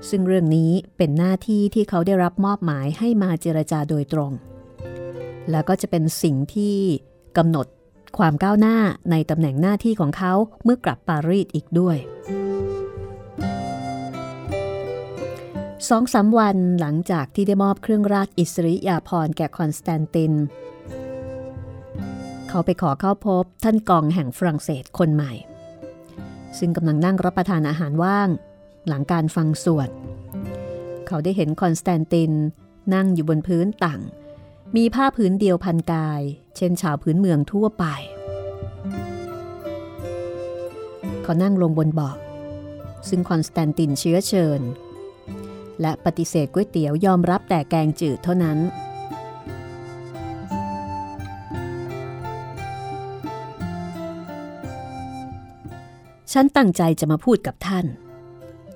[0.09, 4.33] ซึ่งเรื่องนี้เป็นหน้าที่ที่เขาได้รับมอบหมายให้มาเจรจาโดยตรง
[5.51, 6.77] แล้วก็จะเป็นสิ่งที่
[7.37, 7.67] กำหนด
[8.19, 8.77] ความก้าวหน้า
[9.11, 10.33] ในตำแหน่งหน้าที่ของเขา
[10.65, 11.97] เมื่อกลับปารีสอีกด้วย
[15.89, 20.33] สองสามวันหลังจากที่ได้มอบเครื่องราชอิสริยาภรณ์แก่คอนสแตนติน
[22.49, 25.33] เขาไปขอเข้าพบท่านกองแห่งฝรั่งเศสคนใหม่
[26.59, 28.29] ซึ่งกำลังนั่งรับประทานอาหารว่าง
[28.89, 29.91] หลังการฟังสวด
[31.07, 32.33] เขาได้เห็นคอนสแตนติน
[32.95, 34.01] นั่งอยู่บนพื้นล่าง
[34.77, 36.23] มีผ้าผืนเดียวพันกาย
[36.57, 37.85] เช่นชาวพื้นเมืองทั่วไป
[41.23, 42.17] เขานั่งลงบนเบาะ
[43.09, 44.61] ซึ่งคอนสแตนตินเชื้อเชิญ
[45.81, 48.59] และปฏิเสธก๋วยเตี๋ยวยอมรับแต่แกงจืดเท่านั้น
[56.33, 57.87] ฉันตั้งใจจะมาพูดกับท่าน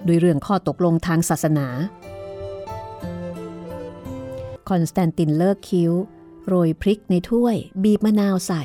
[0.08, 1.66] ด้วยเรื่องข้อตกลงทางศาสนา
[4.68, 5.92] คอนสแตนตินเลิกคิ้ว
[6.46, 8.64] โรยพริกในถ้วย บีบมะนาวใส่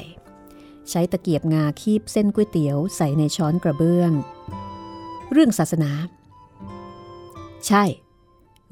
[0.89, 4.12] ใช้ตะเกียบงาคีบเส้นก๋วยเตี๋ยวใส่ในช้อนกระเบื้อง
[5.32, 5.91] เรื่องศาสนา
[7.67, 7.84] ใช่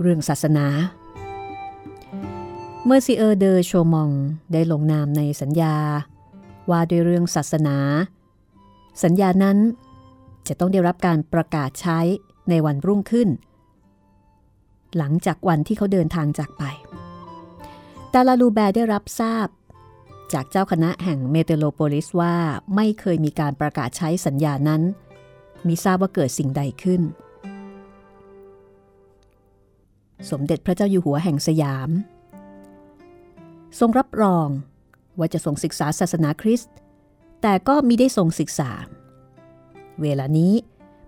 [0.01, 0.65] เรื่องศาสนา
[2.85, 4.11] เมอร์ซิเออร์เดอโชมอง
[4.53, 5.75] ได้ลงนามในสัญญา
[6.69, 7.77] ว่าด้วยเรื่องศาสนา
[9.03, 9.57] สัญญานั้น
[10.47, 11.99] จะต้องได้รับการประกาศใช้
[12.49, 13.29] ในวันรุ่งขึ้น
[14.97, 16.63] หลังจากวันที่เขาเดินทางจากไป
[18.13, 19.47] ต่ลาลูแบร์ได้รับทราบ
[20.33, 22.35] จากเจ้าคณะแห่งเมเทโลโพลิสว่า
[22.75, 24.81] ไม่เคยมีการประกาศใช้สัญญานั้น
[25.67, 27.01] มิทราบว่าเกิดสิ่งใดขึ้น
[30.31, 31.89] สมเด็จพระเจ้าอยู่หัวแห่งสยาม
[33.79, 34.47] ทรงรับรอง
[35.17, 36.73] ว่าจะทรงศึกษาศาสนาคริสต์
[37.41, 38.71] แต่ก็มิได้ทรงศึกษา
[40.01, 40.53] เวลานี้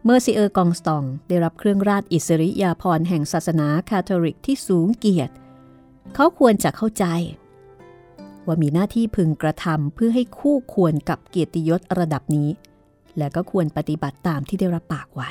[0.05, 5.33] เมอร์ซิเออร์กองสตองได้รับเครื่องราชอิสริยาภรณ์แห่งศาสนาคาทอลิกที่สูงเกียรติ
[6.15, 7.05] เขาควรจะเข้าใจ
[8.45, 12.49] ว่ามีหน้าที่พึงกระทำเพื่อให้คู่ควรกับเกียรติยศระดับนี้
[13.17, 15.29] และก็ควรปฏิบัติตามที่ได้รับปากไว้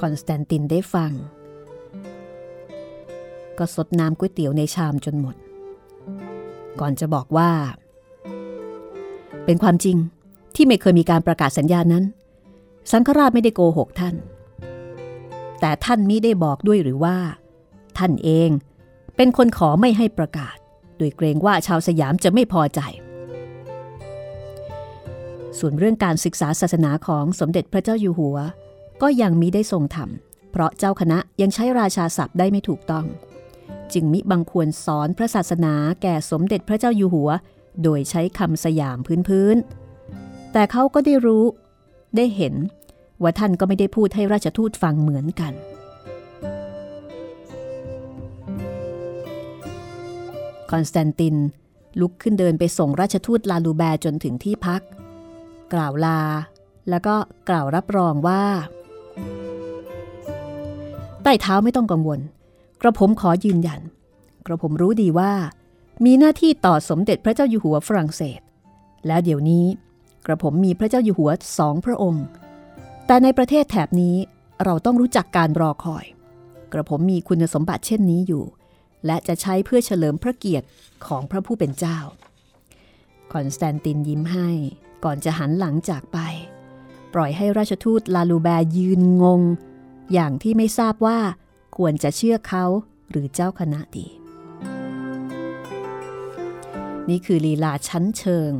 [0.00, 1.12] คอนสแตนตินได้ฟัง
[3.60, 5.34] ก็ซดน้ำก๋วยเตี๋ยวในชามจนหมด
[6.80, 7.50] ก่อนจะบอกว่า
[9.44, 9.96] เป็นความจริง
[10.54, 12.04] ที่ไม่เคยมีการประกาศสัญญานั้น
[12.92, 14.14] สังฆราชไม่ได้โกหกท่าน
[15.60, 17.16] แต่ท่านมิได้บอกด้วยหรือว่า
[17.98, 18.50] ท่านเอง
[19.16, 20.56] เป็นคนขอไม่ให้ประกาศ
[20.98, 22.80] โดยเกรงว่าชาวสยามจะไม่พอใจ
[25.58, 28.36] ส่วนเรื่องการศึกษาศาสนาของสมเด็จพระเจ้าอยู่หัว
[29.02, 33.06] ก็ยังมิได้ทรงทำเพราะเจ้าคณะยังใช้ราชาศัพท์ได้ไม่ถูกต้อง
[33.94, 37.30] จึงมิบังควรสอนพระศาสนาแก่สมเด็จพระเจ้าอยู่หัว
[37.82, 38.98] โดยใช้คำสยาม
[39.28, 41.44] พื้นๆ แต่เขาก็ได้รู้
[42.16, 42.54] ได้เห็น
[43.22, 45.52] ว่าท่านก็ไม่ได้พูดให้ราชทูตฟังเหมือนกัน
[50.70, 51.36] คอนสแตนติน
[52.00, 54.82] ลุกขึ้นเดินไปส่งราชทูตลาลูแบร์จนถึงที่พัก
[55.72, 56.20] กล่าวลา
[56.90, 57.14] แล้วก็
[57.48, 58.42] กล่าวรับรองว่า
[61.22, 62.20] ใต้เท้าไม่ต้องกังวล
[62.80, 63.80] กระผมขอยืนยัน
[64.46, 65.32] กระผมรู้ดีว่า
[66.04, 68.40] มีหน้าที่ต่อสมเด็จพระเจ้าอยู่หัวฝรั่งเศส
[69.06, 69.64] แล้วเดี๋ยวนี้
[70.26, 72.24] กระผมมีพระเจ้าอยู่หัวสองพระองค์
[73.06, 74.16] แต่ในประเทศแถบนี้
[74.64, 76.04] เราต้องรู้จักการรอคอย
[76.72, 78.44] กระผมมีคุณสมบัติเช่นนี้อยู่
[79.06, 80.66] และจะใช้เพื่อเฉลิมพระเกียรติ
[81.06, 81.98] ของพระผู้เป็นเจ้า
[83.32, 84.50] คอนสแตนตินยิ้มให้
[85.04, 86.18] ก่อนจะหันหลังจากไป
[87.14, 89.42] ปล่อยให้ราชทูตลาลูแบร์ยืนงง
[90.12, 91.18] อย่างที่ไม่ทราบว่า
[91.76, 92.64] ควรจะเชื่อเขา
[93.10, 94.06] หรือเจ้าคณะดี
[97.08, 98.52] นี่คือลีลาชั้นเชิง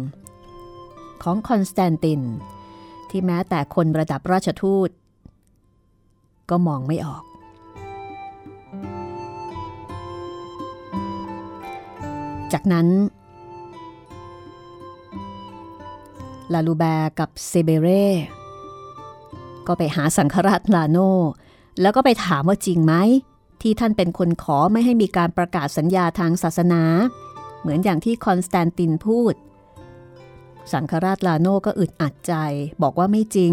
[1.22, 2.20] ของคอนสแตนติน
[3.10, 4.90] ที่แม้แต่คนระดับราชทูต
[6.50, 7.24] ก็มองไม่ออก
[12.52, 12.88] จากนั้น
[16.52, 18.06] ลาลูแบร์กับเซเบเร่
[19.66, 20.98] ก็ไปหาสังฆราชลาโน
[21.80, 22.94] แล้วก็ไปถามว่าจริงไหม
[23.62, 26.82] ที่ท่านเป็นคนขอไม่ให้มีการประกาศสัญญาทางศาสนา
[27.60, 29.34] เหมือนอย่างที่คอนสแตนตินพูด
[30.72, 32.34] สังฆราชลาโนก็อึดอัดใจ
[32.82, 33.52] บอกว่าไม่จริง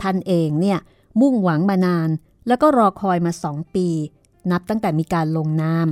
[0.00, 0.78] ท่านเองเนี่ย
[1.20, 2.08] มุ่งหวังมานาน
[2.46, 3.88] แล้วก็รอคอยมาสองปี
[4.50, 5.88] นับตั้งแต่มีการลงนาม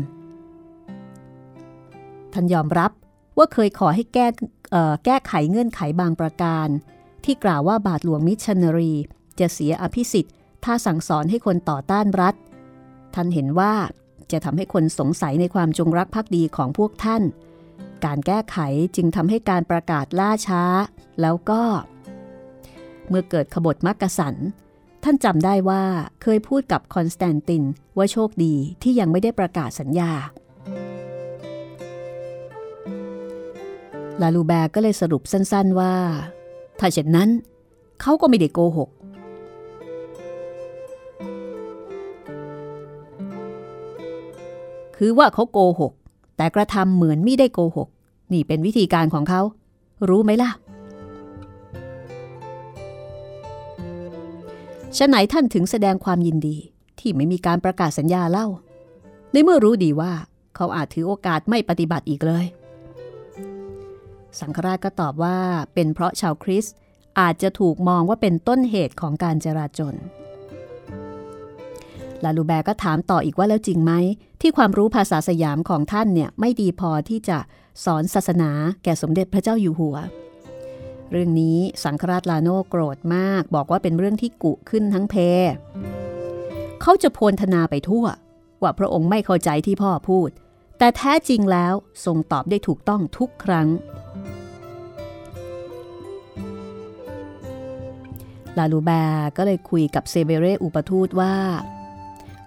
[2.32, 2.90] ท่านยอมรับ
[3.36, 4.26] ว่าเคยขอให้แก้
[5.04, 6.68] แก้ไขเงื่อนไขบางประการ
[7.24, 8.94] ที่กล่าวว่าบาทหลวงมิชชันนารี
[9.40, 12.34] จะเสียอภิสิทธิ์ ถ้าสั่งสอนให้คนต่อต้านรัฐ
[13.14, 13.74] ท่านเห็นว่า
[14.32, 17.22] จะทำให้คนสงสัยในความจงรักภักดีของพวกท่าน
[18.04, 18.56] การแก้ไข
[18.96, 20.62] จึงทำให้การประกาศล่าช้า
[21.20, 21.62] แล้วก็
[23.08, 24.34] เมื่อเกิดขบฏมักกะสัน
[25.04, 25.82] ท่านจำได้ว่า
[26.22, 27.62] เคยพูดกับคอนสแตนติน
[27.96, 30.12] ว่าโชคดีที่ยังไม่ได้ประกาศสัญญา
[34.20, 35.94] ลาลูแบร์ก็เลยสรุปสั้นๆว่า
[36.78, 37.30] ถ้าเช่นนั้น
[38.00, 38.90] เขาก็ไม่ได้โกหก
[44.98, 45.92] คือว่าเขาโกหก
[46.36, 47.88] แต่กระทำเหมือนไม่ได้โกหก
[48.32, 49.40] นี่เป็นวิธีการของเขา
[50.08, 50.50] รู้ไหมล่ะ
[54.96, 56.56] ฉะไหนท่านถึงแสดงความยินดี
[56.98, 58.46] ที่ไม่มีการประกาศสัญญาเล่า
[59.32, 60.12] ในเมื่อรู้ดีว่า
[60.56, 62.44] เขาอาจถือโอกาสไม่ปฏิบัติอีกเลย
[64.40, 65.36] สังฆราชก็ตอบว่า
[65.74, 66.74] เป็นเพราะชาวคริสต์
[67.20, 69.94] อาจจะถูกมองว่าเป็นต้นเหตุของการจราจน
[72.24, 73.92] ลาลูแบร์ก็ถามต่ออีกว่าแล้วจริงไหม
[74.40, 77.38] ที่ความรู้ภาษาสยามของท่านเนี่ยไม่ดีพอที่จะ
[77.84, 78.50] สอนศาสนา
[78.84, 79.96] แก่สมเด็จพระเจ้าอยู่หัว
[81.10, 85.14] เรื่องนี้สังฆราชลาโนโกรธมาก บอกว่าเป็นเรื่องที่กุขึ้นทั้งเพ
[86.82, 88.06] เขาจะโพลธนาไปทั่ว
[88.62, 90.30] ว่าพระองค์ไม่เข้าใจที่พ่อพูด
[90.78, 93.68] แต่แท้จริงแล้วทรงตอบได้ถูกต้องทุกครั้ง
[98.58, 101.34] ลาลูแบร์ก็เลยคุยกับเซเบเรอุปทูตว่า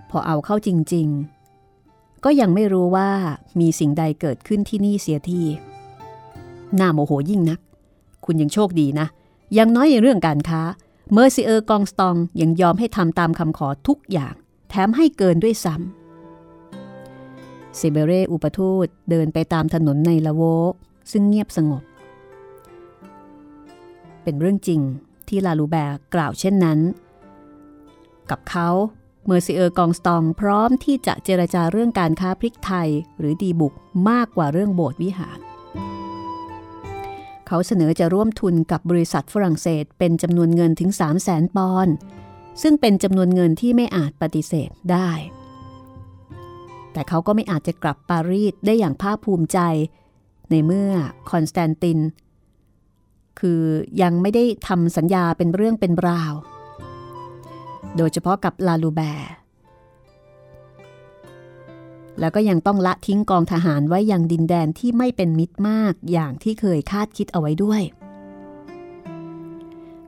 [0.10, 1.07] พอเอาเข้าจริง
[1.66, 3.10] ๆ ก็ยังไม่รู้ว่า
[3.60, 7.60] มีสิ่งใดเกิดขึ้นที่นี่เสียที น่าโมโหยิ่งนัก
[8.26, 9.07] คุณยังโชคดีนะ
[9.57, 10.62] ยังน้อยในเรื่องการค้า
[11.12, 14.34] เมอร์ซิเออร์กองสตองยังยอมให้ทำตามคำขอทุกอย่าง
[14.70, 20.41] แถมให้เกินด้วยซ้ำเซเบเรอุปทูตเดินไปตามถนนในละโว
[21.12, 21.84] ซึ่งเงียบสงบ
[24.24, 24.82] เป็นเรื่องจริง
[25.28, 26.80] ที่ลาลูแบร์กล่าวเช่นนั้น
[28.30, 28.70] กับเขา
[29.26, 32.90] เมอร์ซิเออร์กองสตองพร้อมที่จะเจรจาเรื่องการค้าพริกไทย
[33.20, 33.74] หรือดีบุก
[34.10, 35.40] มากกว่าเรื่องโบสถ์วิหาร
[37.48, 41.94] เขาเสนอจะร่วมทุนกับบริษัทฝรั่งเศสเป็นจำนวนเงินถึง 3 0 0แสนปอนด์
[42.62, 45.10] ซึ่งเป็นจำนวนเงินที่ไม่อาจปฏิเสธได้
[46.94, 49.60] แต่เขาก็ไม่อาจจะกลับปารีสได้อย่างภาคภูมิใจ
[50.52, 50.92] ในเมื่อ
[51.32, 52.00] คอนสแตนติน
[53.40, 53.62] คือ
[54.02, 56.34] ยังไม่ได้ทำสัญญาเป็นเรื่องเป็นราว
[57.98, 59.32] โดยเฉพาะกับลาลูแบร์
[62.20, 67.82] แล้วก็ยังต้องละทิ้งกองทหารไว้ยังดินแดนที่ไม่เป็นมิตรมากอย่างที่เคยคาดคิดเอาไว้ด้วย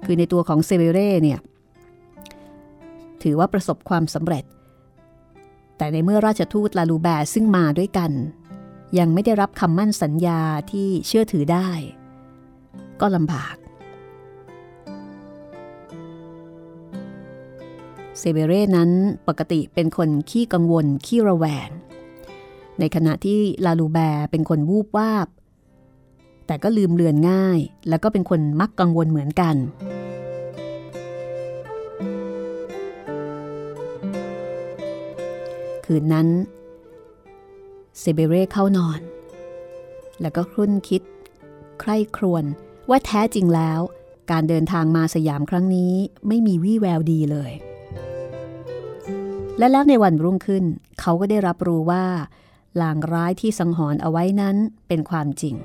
[0.05, 1.39] คือในตัวของเซเบเร่เนี่ย
[3.23, 4.43] ถือว่าประสบความสำเร็จ
[5.77, 8.11] แต่ในเมื่อราชทูตลาลูแบร์ซึ่งมาด้วยกัน
[8.99, 11.69] ยังไม่ได้รับคำมั่นสัญญาที่เชื่อถือได้
[13.01, 13.55] ก็ลำบาก
[18.23, 18.91] เซเบเร่นั้น
[19.27, 21.69] ปกติเป็นคนขี้กังวล ขี้ระแวง
[22.79, 25.27] ในขณะที่ลาลูแบร์เป็นคนวูบวาบ
[26.47, 27.59] แต่ก็ลืมเลือนง่าย
[27.89, 29.55] แล้วก็เป็นคนมักกังวลเหมือนกัน
[35.85, 36.27] คืนนั้น
[37.99, 38.99] เซเบเร่เข้านอน
[40.21, 41.01] แล้วก็ครุ่นคิด
[41.79, 42.43] ใคร่ครวญ
[42.89, 43.79] ว่าแท้จริงแล้ว
[44.31, 45.93] การเดินทางมาสยามครั้งนี้
[46.27, 47.53] ไม่มีวี่แววดีเลย
[49.61, 50.63] และแล้วในวันรุ่งขึ้น
[50.99, 52.05] เขาก็ได้รับรู้ว่า
[52.81, 54.55] ลางร้ายที่สังหรณ์เอาไว้นั้น
[54.87, 55.55] เป็นความจริง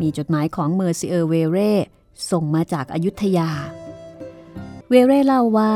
[0.00, 1.72] มีจดหมายของเมอร์ซิเออร์เวเร่
[2.30, 3.50] ส่งมาจากอยุธยา
[4.90, 5.72] เวเร่เล่าว่า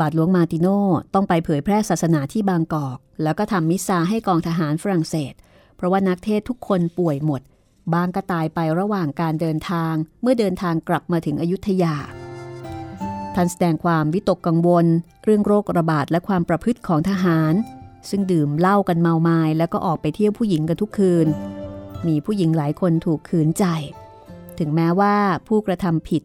[0.00, 0.68] บาทหลวงมาติโน
[1.14, 5.34] ต้องไปเผยแพร่ศาสนาที่บางกอก แล้วก็ทำมิสซาให้กองทหารฝรั่งเศส
[5.76, 7.40] เพราะว่านักเทศทุกคนป่วยหมด
[7.92, 11.96] บางก็ตายไประหว่างการเดินทางเมื่อเดินทางกลับมาถึงอยุธยา
[13.34, 14.86] ท่านแสดงความวิตกกังวล
[15.24, 17.54] เรื่องโรคระบาดและความประพฤติของทหาร
[18.08, 21.26] ซึ่งดื่มเหล้ากันเมามายแล้วก็ออกไปเที่ยวผู้หญิงกันทุกคืน
[22.06, 23.64] มีผู้หญิงหลายคนถูกขืนใจ
[24.58, 25.16] ถึงแม้ว่า
[25.48, 26.22] ผู้กระทำผิด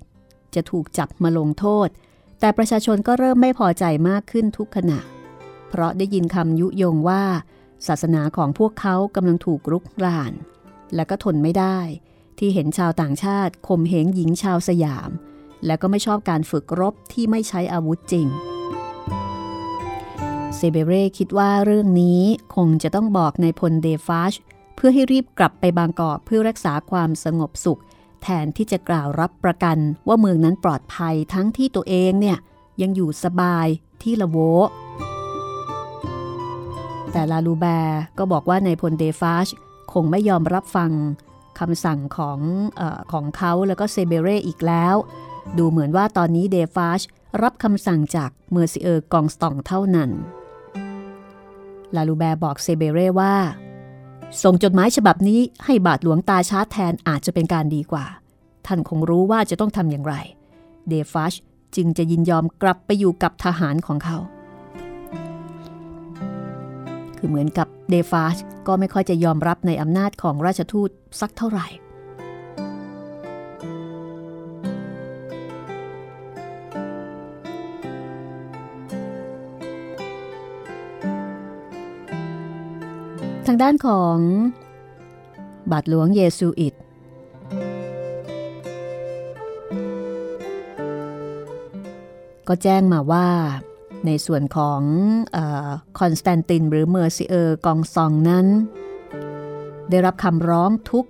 [0.55, 1.87] จะถูกจับมาลงโทษ
[2.39, 4.99] แต่ประชาชนก็เริ่มไม่พอใจมากขึ้นทุกขณะ
[5.69, 7.23] เพราะได้ยินคำยุยงว่า
[7.87, 10.33] ศาสนาของพวกเขากำลังถูกรุกราน
[10.95, 11.79] และก็ทนไม่ได้
[12.37, 15.09] ที่เห็นชาวต่างชาติข่มเหงหญิงชาวสยาม
[15.65, 18.27] และก็ไม่ชอบการฝึกรบที่ไม่ใช้อาวุธจริง
[20.55, 22.21] เซเบเร่คิดว่าเรื่องนี้
[22.55, 24.33] คงจะต้องบอกในพลเดฟาช
[24.75, 27.81] เพื่อให้รีบกลับไปบางกอกเพื่อรักษาความสงบสุข
[28.23, 29.77] แทนที่จะกล่าวรับประกัน
[30.07, 32.37] ว่าเมืองนั้นปลอดภัยทั้งที่ตัวเองเนี่ย
[32.81, 33.67] ยังอยู่สบาย
[34.03, 34.37] ที่ละโว
[37.11, 39.47] แต่ลาลูแบร์ก็บอกว่านายพลเดฟาช
[39.93, 40.91] คงไม่ยอมรับฟัง
[41.59, 42.81] คำสั่งของ
[43.11, 44.95] ของเขาแล้วก็เซเบเร่อีกแล้ว
[45.57, 47.01] ดูเหมือนว่าตอนนี้เดฟาช
[47.41, 50.11] รับคำสั่งจากเมอร์ซิเออร์กองสตองเท่านั้น
[51.95, 53.35] ลาลูแบร์บอกเซเบเร่ว่า
[54.43, 58.05] ส่งจดหมายฉบับนี้ให้บาทหลวงตาชาร์แทนอาจจะเป็นการดีกว่า
[58.65, 60.15] ท่านคงรู้ว่าจะต้องทำอย่างไร
[60.89, 61.33] เดฟาช
[61.75, 64.17] จึงจะยินยอมกลับไปอยู่กับทหารของเขา
[67.17, 68.37] คือเหมือนกับเดฟาช
[68.67, 70.89] ก็ไม่ค่อยจะยอมรับในอำนาจของราชทูต
[71.19, 71.67] สักเท่าไหร่
[83.49, 84.17] ทางด้านของ
[85.71, 86.73] บาทหลวงเยซูอิต
[92.47, 93.27] ก็แจ้งมาว่า
[94.05, 94.81] ในส่วนของ
[95.99, 98.47] คอนสแตนตินหรือเมอร์ซิเออร์กองสตองนั้น
[99.89, 101.05] ได้รับคำร้องทุกข์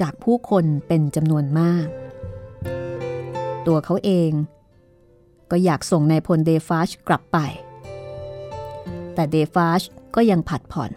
[0.00, 1.86] จากผู้คนเป็นจำนวนมาก
[3.66, 4.30] ตัวเขาเอง
[5.50, 7.38] ก็อยากส่งนายพลเดฟาชกลับไป
[9.14, 9.82] แต่เดฟาช
[10.14, 10.92] ก็ยังผัดผ่อน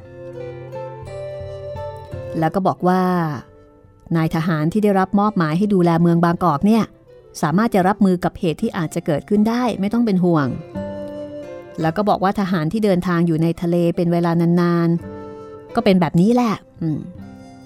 [2.40, 3.02] แล้วก็บอกว่า
[4.16, 6.84] นายทหารที่ได้รับมอบหมายให้ดูแลเมืองบางกอกเนี่ย
[7.42, 10.48] สามารถจะรับมือกับเหตุที่อาจจะเกิดขึ้นได้ไม่ต้องเป็นห่วง
[11.82, 14.32] แล้วก็บอกว่าทหารที่เดินทางอยู่ในทะเลเป็นเวลา
[14.62, 16.56] นานๆ ก็เป็นแบบนี้แหละ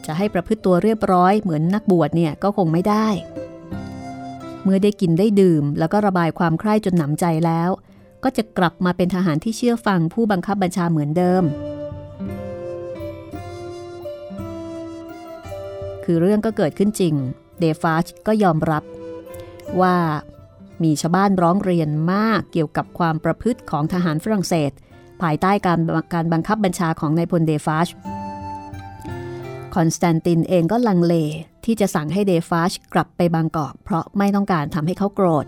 [0.05, 3.07] จะให้ประพฤติตัวเรียบร้อยเหมือนนักบวชเนี่ยก็คงไม่ได้
[4.63, 7.69] เมื่อได้กินได้ดื่ม แล้วก็ระบายความใคร่จนหนำใจแล้ว
[8.23, 11.43] ก็จะกลับมาเป็นทหารที่เชื่อฟังผู้บังคับบัญชาเหมือนเดิม
[16.09, 17.13] คือเรื่องก็เกิดขึ้นจริง
[17.59, 18.83] เดฟาชก็ยอมรับ
[19.81, 19.95] ว่า
[20.83, 24.71] มีชาวบ้านร้องเรียนมากเกี่ยวกับความประพฤติของทหารฝรั่งเศส
[25.21, 25.79] ภายใต้การ
[26.13, 27.87] การบังคับบัญชาของนายพลเดฟาช
[29.75, 31.13] คอนสแตนตินเองก็ลังเล
[31.65, 35.45] ที่จะสั่งให้เดฟาชกลับไปบางกอก เพราะไม่ต้องการทำให้เขาโกรธ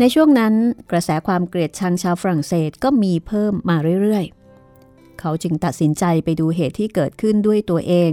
[0.00, 0.54] ในช่วงนั้น
[0.90, 8.10] กระแสความเกลียดชังชาวฝรั่งเศสก็มีเพิ่มมาเรื่อยๆ เขาจึงตัดสินใจไปดูเหตุที่เกิดขึ้นด้วยตัวเอง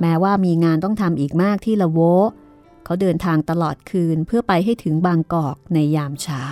[0.00, 2.00] แม้ว่ามีงานต้องทำอีกมากที่ละโว
[2.84, 6.44] เขาเดินทางตลอดคืนเพื่อไปให้ถึงบางกอกในยามเช้า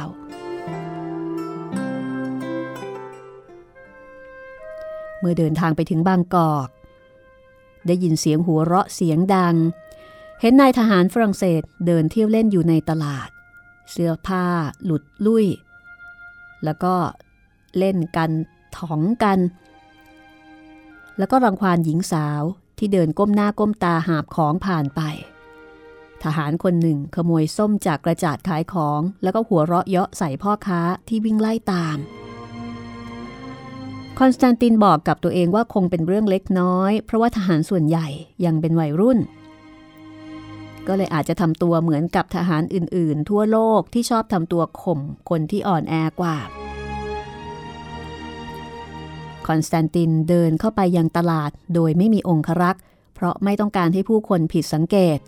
[5.20, 6.68] เมื่อเดินทางไปถึงบางกอก
[7.86, 9.55] ได้ยินเสียงหัวเราะเสียงดัง
[10.40, 13.28] เห็นนายทหารฝรั่งเศสเดินเที่ยวเล่นอยู่ในตลาด
[13.90, 14.44] เสื้อผ้า
[14.84, 15.46] หลุดลุ่ย
[16.64, 16.94] แล้วก็
[17.78, 18.30] เล่นกัน
[18.76, 19.38] ถองกัน
[21.18, 22.42] แล้วก็รังควานหญิงสาว
[22.79, 25.01] ที่เดินก้มหน้าก้มตาหาบของผ่านไป
[26.24, 31.99] ทหารคนหนึ่งขโมยส้มจากกระจาดขายของแล้วก็หัวเราะเยาะใส่พ่อค้าที่วิ่งไล่ตาม
[34.18, 38.07] คอนสแตนตินบอกกับตัวเองว่าคงเป็นเรื่องเล็กน้อย เพราะว่าทหารส่วนใหญ่
[38.45, 39.18] ยังเป็นวัยรุ่น
[40.87, 45.01] ก็เลยอาจจะทำตัวเหมือนกับทหารอื่นๆ ทั่วโลกที่ชอบทำตัวข่ม
[45.31, 46.37] คนที่อ่อนแอกว่า
[49.49, 52.82] คอนสแตนตินเดินเข้าไปยังตลาดโดยไม่มีองครักษ์
[53.14, 55.18] เพราะไม่ต้องการให้ผู้คนผิดสังเกต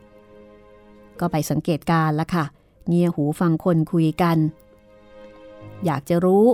[1.20, 2.44] ก็ไปสังเกตการณ์ละค่ะ
[2.88, 4.38] เงี่ยหูฟังคนคุยกัน
[5.84, 6.46] อยากจะรู้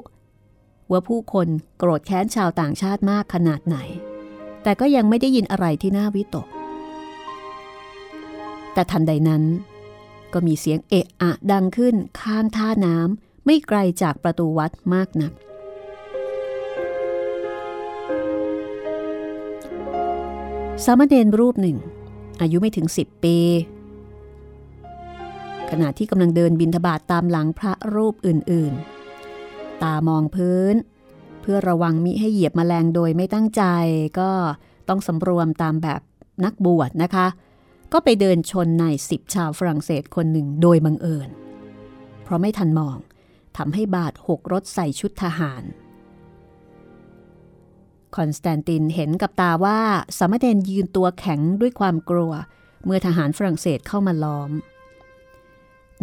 [0.90, 1.48] ว่าผู้คน
[1.78, 3.76] โกรธแค้นชาวต่างชาติมากขนาดไหน
[4.62, 6.46] แต่ก็ยังไม่ได้ยินอะไรที่น่าวิตก
[8.72, 9.42] แต่ทันใดนั้น
[10.32, 15.32] ก็มีเสียงเอะอะดังขึ้นข้างท่าน้ำไม่ไกลจากประตูวัดมากนัก
[20.84, 21.76] สามเณรรูปหนึ่ง
[22.40, 23.36] อายุไม่ถึงสิบปี
[25.70, 30.74] ขณะที่กำลังเดินบินทบาทตามหลังพระรูปอื่นๆ ตามองพื้น
[31.40, 33.62] เพื่อระวังมิให้เหยียบมแมลงโดยไม่ตั้งใจ
[34.20, 34.30] ก็
[34.88, 36.00] ต้องสำรวมตามแบบ
[36.44, 37.26] นักบวชนะคะ
[37.92, 41.28] ก็ไปเดินชนนายสิบชาวฝรั่งเศสคนหนึ่งโดยบังเอิญ
[42.22, 42.96] เพราะไม่ทันมอง
[43.56, 45.62] ทำให้บาดหกรถใส่ชุดทหาร
[48.16, 49.78] คอนสแตนตินเห็นกับตาว่า
[50.18, 52.32] สามเณรยืนตัวแข็งด้วยความกลัว
[52.84, 54.50] เมื่อทหารฝรั่งเศสเข้ามาล้อม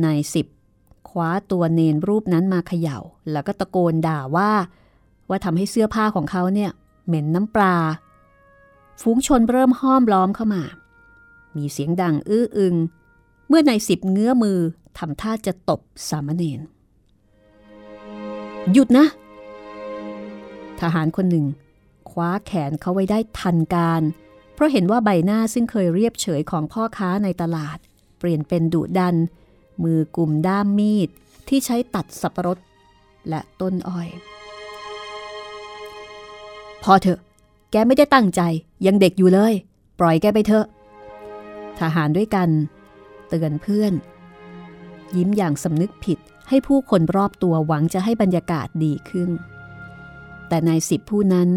[0.03, 0.47] นายสิบ
[1.09, 2.99] คว้าตัวเนนรูปนั้นมาเขยา่า
[3.32, 4.51] แล้วก็ตะโกนด่าว่า
[5.30, 6.72] ว่าทำให้เสื้อผ้าของเขาเนี่ย
[7.05, 7.76] เหม็นน้ำปลา
[9.01, 10.64] ฝูงชนเริ่มห้อมล้อมเข้ามา
[11.55, 12.76] มีเสียงดังอื้ออึง
[13.47, 14.59] เมื่อนายสิบเงื้อมือ
[14.97, 16.59] ทำท่าจะตบสามเณร
[18.74, 19.05] หยุดนะ
[20.80, 21.45] ทหารคนหนึ่ง
[22.12, 24.01] คว้าแขนเขาไว้ได้ทันการ
[24.54, 27.78] เพราะเห็นว่าใบหน้าซึ่งเคยเรียบเฉยของพ่อค้าในตลาด
[28.20, 29.16] เปลี่ยนเป็นดุดัน
[29.84, 31.10] มือกลุ่มด้ามมีด
[31.47, 32.58] ที่ใช้ตัดสับปะรด
[33.30, 34.10] และต้นอ้อย
[36.84, 37.20] พอเถอะ
[37.72, 38.41] แกไม่ได้ตั้งใจ
[38.86, 39.54] ยังเด็กอยู่เลย
[39.99, 40.66] ปล่อยแกไปเถอะ
[41.80, 42.49] ทหารด้วยกัน
[43.30, 43.93] เตือนเพื่อน
[45.16, 49.30] ยิ้มอย่างสำนึกผิดให้ผู้คนรอบตัวหวังจะให้บรรยากาศดีขึ้น
[50.47, 51.49] แต่นายสิบผู้นั้น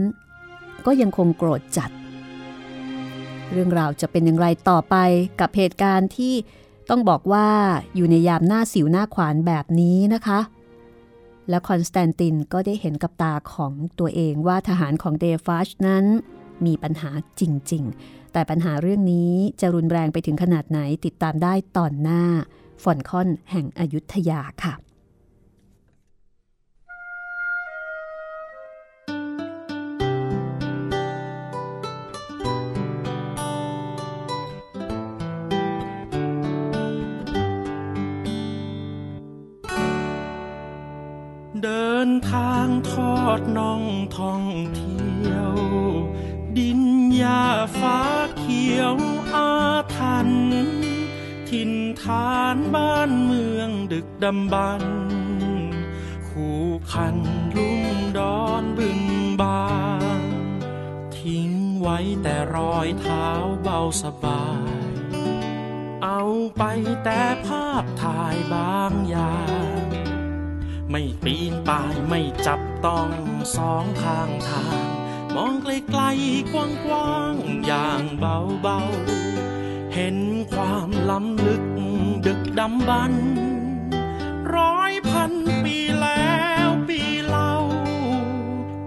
[0.87, 1.91] ก็ยังคงโกรธจัด
[3.53, 4.97] เรื่องราวจะเป็นอย่างไรต่อไป
[5.41, 6.35] กับเหตุการณ์ที่
[6.91, 7.49] ต้องบอกว่า
[7.95, 10.41] อยู่ในยามหน้าสิวหน้าขวานแบบนี้นะคะ
[11.49, 16.05] และคอนสแตนตินก็ได้เห็นกับตาของตัวเองว่าทหารของเดฟาชนั้น
[16.67, 17.11] มีปัญหา
[17.41, 22.23] จริง ๆ แต่ปัญหาเรื่องนี้จะรุนแรงไปถึงขนาดไหนติดตามได้ตอนหน้า
[22.83, 24.86] ฟอนคอนแห่งอยุธยาค่ะ
[44.17, 44.45] ท่อง
[44.77, 45.55] เที่ยว
[46.59, 46.81] ดิน
[47.17, 47.45] หญ้า
[47.81, 48.01] ฟ้า
[48.39, 48.97] เขียว
[49.35, 49.51] อา
[49.97, 50.31] ทัน
[51.51, 54.83] ถิ่นฐานบ้านเมืองดึกดำบรร
[56.29, 56.61] คู่
[56.93, 57.17] คัน
[57.57, 57.87] ลุ่ม
[58.19, 59.01] ดอนบึง
[59.43, 59.71] บา
[60.19, 60.21] ง
[61.19, 61.51] ทิ้ง
[61.81, 63.29] ไว้แต่รอยเท้า
[63.63, 64.47] เบาสบา
[64.91, 64.93] ย
[66.05, 66.23] เอา
[66.59, 66.63] ไป
[67.05, 69.37] แต่ภาพถ่ายบางอย่า
[69.75, 69.76] ง
[70.91, 73.11] ไม่ปีนป่ายไม่จับต้อง
[73.57, 74.87] สองข้างทาง
[75.35, 76.55] มองไกลๆก
[76.91, 80.19] ว้างๆอย่างเบาๆ เห็น
[80.53, 81.65] ความล้ำลึก
[82.27, 83.27] ดึกดำบรรพ์
[84.57, 85.33] ร้อยพัน
[85.65, 87.53] ปีแล้วปีเล่า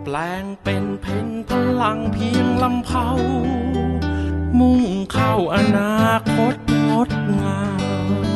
[0.04, 3.08] แปลงเป็นเพนพลังเพียงลำเผา
[4.60, 4.82] มุ่ง
[5.14, 6.56] เข้าอนาคต
[6.89, 8.29] งดงาม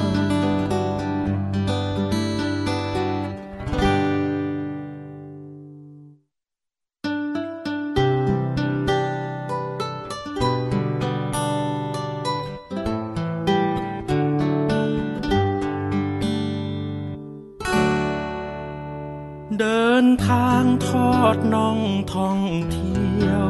[20.34, 21.80] ทางทอดน่อง
[22.14, 22.40] ท่อง
[22.72, 23.50] เที่ยว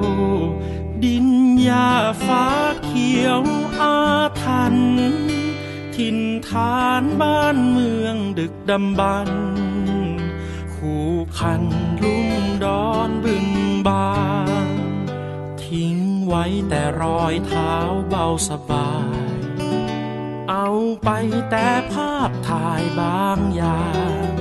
[1.04, 1.28] ดิน
[1.64, 1.92] หญ้า
[2.26, 2.46] ฟ้า
[2.84, 3.42] เขียว
[3.80, 3.98] อา
[4.44, 4.76] ทัน
[5.96, 6.18] ถิ่น
[6.48, 9.44] ฐานบ้านเมืองดึกดำบรรพ์
[10.76, 11.08] คู่
[11.40, 11.64] คัน
[12.02, 12.30] ลุ่ม
[12.64, 13.48] ดอนบึง
[13.88, 14.22] บา
[14.66, 14.68] ง
[15.64, 17.74] ทิ้งไว้แต่รอยเท้า
[18.10, 18.92] เบาสบา
[19.36, 19.38] ย
[20.50, 20.70] เอา
[21.04, 21.10] ไป
[21.50, 23.82] แต่ภาพถ่ายบางอย่า
[24.32, 24.33] ง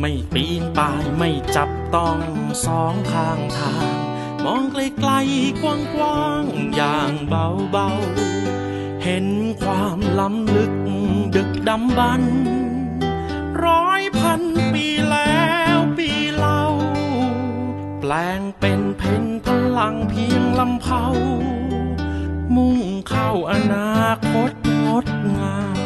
[0.00, 2.18] ไม่ปีนป่ายไม่จับต้อง
[2.64, 3.96] สองข้างทาง
[4.44, 9.26] มองไกลๆกลกว้างๆอย่างเบาๆเห็น
[9.62, 10.72] ความล้ำลึก
[11.34, 12.34] ดึกดำบรรพ์
[13.64, 14.42] ร้อยพัน
[14.74, 16.62] ปีแล้วปีเล่า
[18.00, 19.46] แปลงเป็นเพนพ
[19.78, 21.04] ลังเพียงลำเผา
[22.54, 22.78] มุ่ง
[23.08, 24.52] เข้าอนาคต
[24.86, 25.85] งดงาม